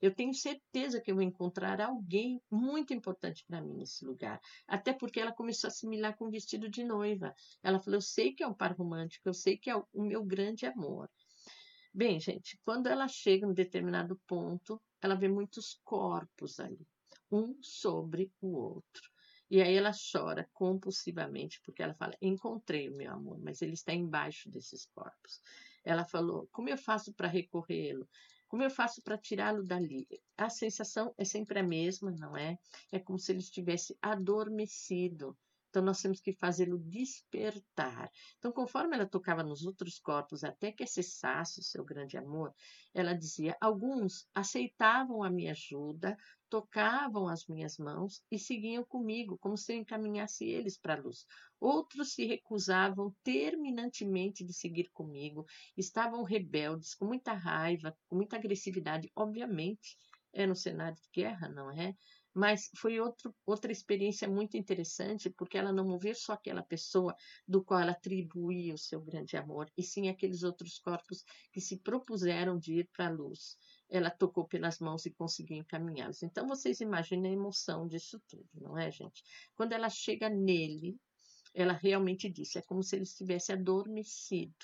Eu 0.00 0.14
tenho 0.14 0.34
certeza 0.34 1.00
que 1.00 1.10
eu 1.10 1.14
vou 1.14 1.24
encontrar 1.24 1.80
alguém 1.80 2.40
muito 2.50 2.92
importante 2.94 3.44
para 3.46 3.60
mim 3.60 3.74
nesse 3.74 4.04
lugar. 4.04 4.40
Até 4.66 4.92
porque 4.92 5.20
ela 5.20 5.32
começou 5.32 5.68
a 5.68 5.70
assimilar 5.70 6.16
com 6.16 6.26
o 6.26 6.30
vestido 6.30 6.68
de 6.68 6.84
noiva. 6.84 7.34
Ela 7.62 7.80
falou: 7.80 7.96
Eu 7.96 8.02
sei 8.02 8.32
que 8.32 8.42
é 8.42 8.46
um 8.46 8.54
par 8.54 8.76
romântico, 8.76 9.28
eu 9.28 9.34
sei 9.34 9.56
que 9.56 9.70
é 9.70 9.76
o 9.76 10.02
meu 10.02 10.24
grande 10.24 10.66
amor. 10.66 11.10
Bem, 11.92 12.20
gente, 12.20 12.60
quando 12.62 12.88
ela 12.88 13.08
chega 13.08 13.46
em 13.46 13.50
um 13.50 13.54
determinado 13.54 14.20
ponto, 14.26 14.80
ela 15.00 15.14
vê 15.14 15.28
muitos 15.28 15.80
corpos 15.82 16.60
ali, 16.60 16.86
um 17.32 17.56
sobre 17.62 18.30
o 18.40 18.54
outro. 18.54 19.10
E 19.48 19.62
aí 19.62 19.76
ela 19.76 19.92
chora 19.92 20.48
compulsivamente, 20.52 21.60
porque 21.64 21.82
ela 21.82 21.94
fala: 21.94 22.14
Encontrei 22.20 22.88
o 22.88 22.96
meu 22.96 23.12
amor, 23.12 23.38
mas 23.38 23.62
ele 23.62 23.74
está 23.74 23.94
embaixo 23.94 24.50
desses 24.50 24.86
corpos. 24.86 25.40
Ela 25.84 26.04
falou: 26.04 26.48
Como 26.52 26.68
eu 26.68 26.76
faço 26.76 27.14
para 27.14 27.28
recorrê-lo? 27.28 28.08
Como 28.48 28.62
eu 28.62 28.70
faço 28.70 29.02
para 29.02 29.18
tirá-lo 29.18 29.64
dali? 29.64 30.06
A 30.36 30.48
sensação 30.48 31.14
é 31.18 31.24
sempre 31.24 31.58
a 31.58 31.62
mesma, 31.62 32.10
não 32.12 32.36
é? 32.36 32.58
É 32.92 32.98
como 32.98 33.18
se 33.18 33.32
ele 33.32 33.40
estivesse 33.40 33.96
adormecido. 34.00 35.36
Então, 35.68 35.82
nós 35.82 36.00
temos 36.00 36.20
que 36.20 36.32
fazê-lo 36.32 36.78
despertar. 36.78 38.10
Então, 38.38 38.52
conforme 38.52 38.96
ela 38.96 39.06
tocava 39.06 39.42
nos 39.42 39.64
outros 39.64 39.98
corpos 39.98 40.42
até 40.44 40.72
que 40.72 40.86
cessasse 40.86 41.60
o 41.60 41.62
seu 41.62 41.84
grande 41.84 42.16
amor, 42.16 42.52
ela 42.94 43.12
dizia: 43.12 43.56
alguns 43.60 44.26
aceitavam 44.34 45.22
a 45.22 45.30
minha 45.30 45.52
ajuda, 45.52 46.16
tocavam 46.48 47.28
as 47.28 47.46
minhas 47.46 47.76
mãos 47.76 48.22
e 48.30 48.38
seguiam 48.38 48.84
comigo, 48.84 49.38
como 49.38 49.56
se 49.56 49.72
eu 49.72 49.78
encaminhasse 49.78 50.44
eles 50.44 50.78
para 50.78 50.94
a 50.94 51.00
luz. 51.00 51.26
Outros 51.60 52.14
se 52.14 52.24
recusavam 52.24 53.14
terminantemente 53.22 54.44
de 54.44 54.54
seguir 54.54 54.88
comigo, 54.92 55.44
estavam 55.76 56.22
rebeldes, 56.22 56.94
com 56.94 57.06
muita 57.06 57.32
raiva, 57.32 57.96
com 58.08 58.16
muita 58.16 58.36
agressividade, 58.36 59.10
obviamente. 59.14 59.96
É 60.32 60.46
no 60.46 60.54
cenário 60.54 60.96
de 60.96 61.08
guerra, 61.14 61.48
não 61.48 61.70
é? 61.70 61.94
Mas 62.36 62.68
foi 62.76 63.00
outro, 63.00 63.34
outra 63.46 63.72
experiência 63.72 64.28
muito 64.28 64.58
interessante, 64.58 65.30
porque 65.30 65.56
ela 65.56 65.72
não 65.72 65.88
moveu 65.88 66.14
só 66.14 66.34
aquela 66.34 66.62
pessoa 66.62 67.16
do 67.48 67.64
qual 67.64 67.80
ela 67.80 67.92
atribuía 67.92 68.74
o 68.74 68.78
seu 68.78 69.00
grande 69.00 69.38
amor, 69.38 69.72
e 69.74 69.82
sim 69.82 70.10
aqueles 70.10 70.42
outros 70.42 70.78
corpos 70.78 71.24
que 71.50 71.62
se 71.62 71.78
propuseram 71.78 72.58
de 72.58 72.80
ir 72.80 72.90
para 72.94 73.06
a 73.06 73.10
luz. 73.10 73.56
Ela 73.88 74.10
tocou 74.10 74.46
pelas 74.46 74.80
mãos 74.80 75.06
e 75.06 75.14
conseguiu 75.14 75.56
encaminhá-los. 75.56 76.22
Então, 76.22 76.46
vocês 76.46 76.78
imaginem 76.82 77.30
a 77.30 77.34
emoção 77.34 77.88
disso 77.88 78.20
tudo, 78.28 78.50
não 78.52 78.76
é, 78.76 78.90
gente? 78.90 79.22
Quando 79.54 79.72
ela 79.72 79.88
chega 79.88 80.28
nele, 80.28 81.00
ela 81.54 81.72
realmente 81.72 82.28
disse: 82.28 82.58
é 82.58 82.62
como 82.62 82.82
se 82.82 82.96
ele 82.96 83.04
estivesse 83.04 83.50
adormecido 83.50 84.54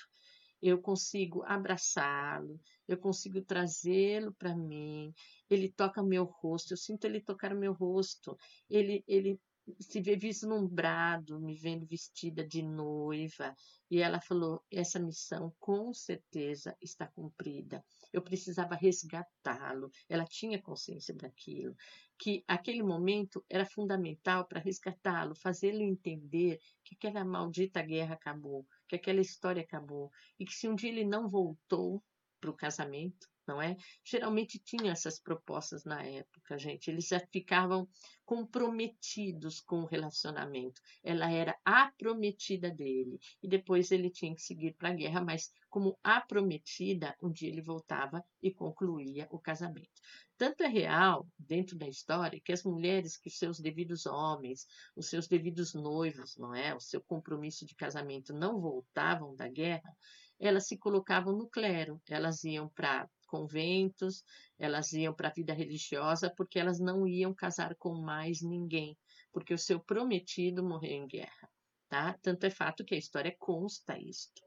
eu 0.63 0.81
consigo 0.81 1.43
abraçá-lo, 1.43 2.57
eu 2.87 2.97
consigo 2.97 3.41
trazê-lo 3.41 4.33
para 4.35 4.55
mim, 4.55 5.13
ele 5.49 5.69
toca 5.69 6.01
meu 6.01 6.23
rosto, 6.23 6.71
eu 6.71 6.77
sinto 6.77 7.03
ele 7.03 7.19
tocar 7.19 7.53
meu 7.53 7.73
rosto, 7.73 8.37
ele, 8.69 9.03
ele 9.05 9.37
se 9.79 10.01
vê 10.01 10.15
vislumbrado, 10.15 11.39
me 11.39 11.55
vendo 11.55 11.85
vestida 11.85 12.45
de 12.45 12.61
noiva. 12.61 13.53
E 13.89 13.99
ela 13.99 14.19
falou: 14.19 14.63
essa 14.71 14.99
missão 14.99 15.53
com 15.59 15.93
certeza 15.93 16.75
está 16.81 17.07
cumprida. 17.07 17.83
Eu 18.11 18.21
precisava 18.21 18.75
resgatá-lo. 18.75 19.89
Ela 20.09 20.25
tinha 20.25 20.61
consciência 20.61 21.13
daquilo, 21.15 21.75
que 22.17 22.43
aquele 22.47 22.83
momento 22.83 23.43
era 23.49 23.65
fundamental 23.65 24.47
para 24.47 24.59
resgatá-lo, 24.59 25.35
fazê-lo 25.35 25.81
entender 25.81 26.59
que 26.83 26.95
aquela 26.95 27.25
maldita 27.25 27.81
guerra 27.81 28.15
acabou, 28.15 28.65
que 28.93 28.97
aquela 28.97 29.21
história 29.21 29.63
acabou 29.63 30.11
e 30.39 30.45
que 30.45 30.53
se 30.53 30.67
um 30.67 30.75
dia 30.75 30.89
ele 30.89 31.03
não 31.03 31.27
voltou 31.27 32.03
para 32.39 32.51
o 32.51 32.55
casamento, 32.55 33.27
não 33.47 33.61
é? 33.61 33.75
Geralmente 34.03 34.59
tinha 34.59 34.91
essas 34.91 35.19
propostas 35.19 35.83
na 35.83 36.03
época, 36.03 36.57
gente. 36.57 36.89
Eles 36.89 37.07
já 37.07 37.19
ficavam 37.31 37.87
comprometidos 38.25 39.59
com 39.59 39.81
o 39.81 39.85
relacionamento. 39.85 40.81
Ela 41.03 41.31
era 41.31 41.55
a 41.65 41.91
prometida 41.97 42.71
dele 42.71 43.19
e 43.41 43.47
depois 43.47 43.91
ele 43.91 44.09
tinha 44.09 44.33
que 44.33 44.41
seguir 44.41 44.73
para 44.73 44.89
a 44.89 44.93
guerra, 44.93 45.21
mas 45.21 45.51
como 45.69 45.97
a 46.03 46.21
prometida, 46.21 47.15
um 47.21 47.31
dia 47.31 47.49
ele 47.49 47.61
voltava 47.61 48.23
e 48.41 48.51
concluía 48.51 49.27
o 49.31 49.39
casamento. 49.39 50.01
Tanto 50.37 50.63
é 50.63 50.67
real 50.67 51.27
dentro 51.37 51.77
da 51.77 51.87
história 51.87 52.41
que 52.43 52.51
as 52.51 52.63
mulheres 52.63 53.17
que 53.17 53.29
seus 53.29 53.59
devidos 53.59 54.05
homens, 54.05 54.67
os 54.95 55.09
seus 55.09 55.27
devidos 55.27 55.73
noivos, 55.73 56.37
não 56.37 56.53
é, 56.53 56.75
o 56.75 56.79
seu 56.79 57.01
compromisso 57.01 57.65
de 57.65 57.75
casamento 57.75 58.33
não 58.33 58.59
voltavam 58.59 59.35
da 59.35 59.47
guerra, 59.47 59.95
elas 60.39 60.67
se 60.67 60.77
colocavam 60.77 61.35
no 61.35 61.47
clero, 61.47 62.01
elas 62.09 62.43
iam 62.43 62.67
para 62.69 63.09
conventos, 63.33 64.23
elas 64.59 64.93
iam 64.93 65.11
para 65.11 65.29
a 65.29 65.33
vida 65.33 65.55
religiosa 65.55 66.31
porque 66.37 66.59
elas 66.59 66.79
não 66.79 67.07
iam 67.07 67.33
casar 67.33 67.75
com 67.75 67.95
mais 67.95 68.43
ninguém, 68.43 68.95
porque 69.31 69.55
o 69.55 69.57
seu 69.57 69.79
prometido 69.79 70.63
morreu 70.63 70.91
em 70.91 71.07
guerra, 71.07 71.49
tá? 71.89 72.15
Tanto 72.21 72.45
é 72.45 72.51
fato 72.51 72.85
que 72.85 72.93
a 72.93 72.97
história 72.97 73.35
consta 73.39 73.97
isto. 73.97 74.39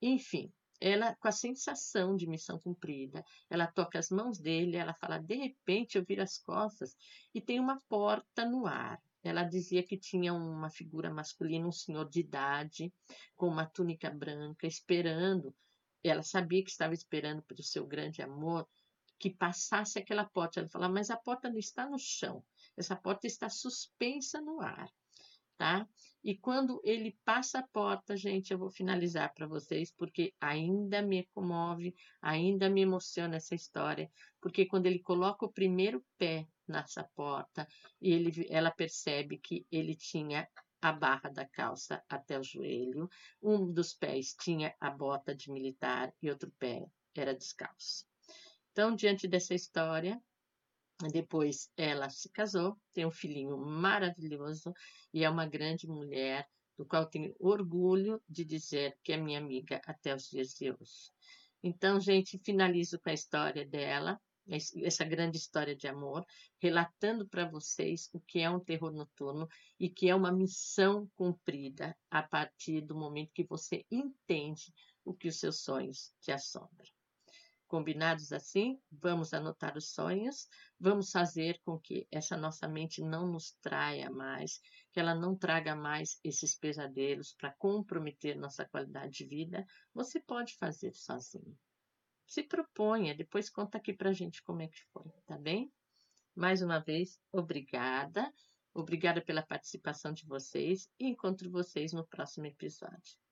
Enfim, 0.00 0.50
ela 0.80 1.14
com 1.16 1.28
a 1.28 1.32
sensação 1.32 2.16
de 2.16 2.26
missão 2.26 2.58
cumprida, 2.58 3.22
ela 3.50 3.66
toca 3.66 3.98
as 3.98 4.08
mãos 4.08 4.38
dele, 4.38 4.78
ela 4.78 4.94
fala: 4.94 5.18
"De 5.18 5.34
repente 5.34 5.98
eu 5.98 6.04
viro 6.08 6.22
as 6.22 6.38
costas 6.38 6.96
e 7.34 7.42
tem 7.42 7.60
uma 7.60 7.78
porta 7.90 8.46
no 8.46 8.66
ar". 8.66 8.98
Ela 9.22 9.44
dizia 9.44 9.82
que 9.82 9.98
tinha 9.98 10.32
uma 10.32 10.70
figura 10.70 11.12
masculina, 11.12 11.68
um 11.68 11.72
senhor 11.72 12.08
de 12.08 12.20
idade, 12.20 12.90
com 13.36 13.48
uma 13.48 13.66
túnica 13.66 14.10
branca, 14.10 14.66
esperando 14.66 15.54
ela 16.04 16.22
sabia 16.22 16.62
que 16.62 16.70
estava 16.70 16.94
esperando 16.94 17.42
pelo 17.42 17.62
seu 17.62 17.86
grande 17.86 18.22
amor 18.22 18.68
que 19.18 19.30
passasse 19.30 19.98
aquela 19.98 20.24
porta. 20.24 20.60
Ela 20.60 20.68
falava, 20.68 20.92
mas 20.92 21.10
a 21.10 21.16
porta 21.16 21.48
não 21.48 21.58
está 21.58 21.88
no 21.88 21.98
chão, 21.98 22.44
essa 22.76 22.94
porta 22.94 23.26
está 23.26 23.48
suspensa 23.48 24.40
no 24.40 24.60
ar. 24.60 24.88
tá? 25.56 25.88
E 26.22 26.36
quando 26.36 26.80
ele 26.84 27.16
passa 27.24 27.60
a 27.60 27.66
porta, 27.68 28.16
gente, 28.16 28.50
eu 28.50 28.58
vou 28.58 28.70
finalizar 28.70 29.32
para 29.34 29.46
vocês, 29.46 29.92
porque 29.92 30.34
ainda 30.40 31.02
me 31.02 31.26
comove, 31.34 31.94
ainda 32.20 32.68
me 32.68 32.80
emociona 32.80 33.36
essa 33.36 33.54
história, 33.54 34.10
porque 34.40 34.66
quando 34.66 34.86
ele 34.86 34.98
coloca 34.98 35.44
o 35.44 35.52
primeiro 35.52 36.04
pé 36.18 36.46
nessa 36.66 37.04
porta, 37.14 37.68
ele, 38.00 38.46
ela 38.48 38.70
percebe 38.70 39.38
que 39.38 39.66
ele 39.70 39.94
tinha 39.94 40.48
a 40.84 40.92
barra 40.92 41.30
da 41.30 41.46
calça 41.46 42.04
até 42.10 42.38
o 42.38 42.42
joelho, 42.42 43.08
um 43.42 43.72
dos 43.72 43.94
pés 43.94 44.34
tinha 44.38 44.76
a 44.78 44.90
bota 44.90 45.34
de 45.34 45.50
militar 45.50 46.12
e 46.20 46.28
outro 46.28 46.52
pé 46.58 46.84
era 47.16 47.34
descalço. 47.34 48.04
Então, 48.70 48.94
diante 48.94 49.26
dessa 49.26 49.54
história, 49.54 50.20
depois 51.10 51.70
ela 51.74 52.10
se 52.10 52.28
casou, 52.28 52.78
tem 52.92 53.06
um 53.06 53.10
filhinho 53.10 53.56
maravilhoso 53.56 54.74
e 55.10 55.24
é 55.24 55.30
uma 55.30 55.46
grande 55.46 55.86
mulher, 55.86 56.46
do 56.76 56.84
qual 56.84 57.06
tenho 57.06 57.34
orgulho 57.40 58.22
de 58.28 58.44
dizer 58.44 58.94
que 59.02 59.14
é 59.14 59.16
minha 59.16 59.38
amiga 59.38 59.80
até 59.86 60.14
os 60.14 60.28
dias 60.28 60.52
de 60.52 60.70
hoje. 60.70 61.10
Então, 61.62 61.98
gente, 61.98 62.38
finalizo 62.44 63.00
com 63.00 63.08
a 63.08 63.14
história 63.14 63.64
dela, 63.64 64.20
essa 64.48 65.04
grande 65.04 65.36
história 65.36 65.74
de 65.74 65.88
amor, 65.88 66.24
relatando 66.58 67.26
para 67.26 67.48
vocês 67.48 68.10
o 68.12 68.20
que 68.20 68.40
é 68.40 68.50
um 68.50 68.60
terror 68.60 68.92
noturno 68.92 69.48
e 69.78 69.88
que 69.88 70.08
é 70.08 70.14
uma 70.14 70.32
missão 70.32 71.08
cumprida 71.14 71.96
a 72.10 72.22
partir 72.22 72.82
do 72.82 72.94
momento 72.94 73.32
que 73.32 73.44
você 73.44 73.84
entende 73.90 74.72
o 75.04 75.14
que 75.14 75.28
os 75.28 75.38
seus 75.38 75.60
sonhos 75.60 76.12
te 76.20 76.32
assombram. 76.32 76.90
Combinados 77.66 78.30
assim, 78.30 78.78
vamos 78.92 79.32
anotar 79.32 79.76
os 79.76 79.88
sonhos, 79.88 80.46
vamos 80.78 81.10
fazer 81.10 81.58
com 81.64 81.78
que 81.78 82.06
essa 82.10 82.36
nossa 82.36 82.68
mente 82.68 83.00
não 83.02 83.26
nos 83.26 83.52
traia 83.62 84.10
mais, 84.10 84.60
que 84.92 85.00
ela 85.00 85.14
não 85.14 85.34
traga 85.34 85.74
mais 85.74 86.20
esses 86.22 86.54
pesadelos 86.54 87.32
para 87.32 87.54
comprometer 87.54 88.36
nossa 88.36 88.64
qualidade 88.66 89.14
de 89.14 89.24
vida. 89.24 89.66
Você 89.94 90.20
pode 90.20 90.54
fazer 90.56 90.94
sozinho. 90.94 91.58
Se 92.26 92.42
proponha, 92.42 93.14
depois 93.14 93.50
conta 93.50 93.78
aqui 93.78 93.92
para 93.92 94.10
a 94.10 94.12
gente 94.12 94.42
como 94.42 94.62
é 94.62 94.68
que 94.68 94.82
foi, 94.92 95.10
tá 95.26 95.38
bem? 95.38 95.72
Mais 96.34 96.62
uma 96.62 96.80
vez, 96.80 97.20
obrigada. 97.30 98.32
Obrigada 98.72 99.22
pela 99.22 99.42
participação 99.42 100.12
de 100.12 100.26
vocês 100.26 100.90
e 100.98 101.06
encontro 101.06 101.48
vocês 101.48 101.92
no 101.92 102.04
próximo 102.04 102.46
episódio. 102.46 103.23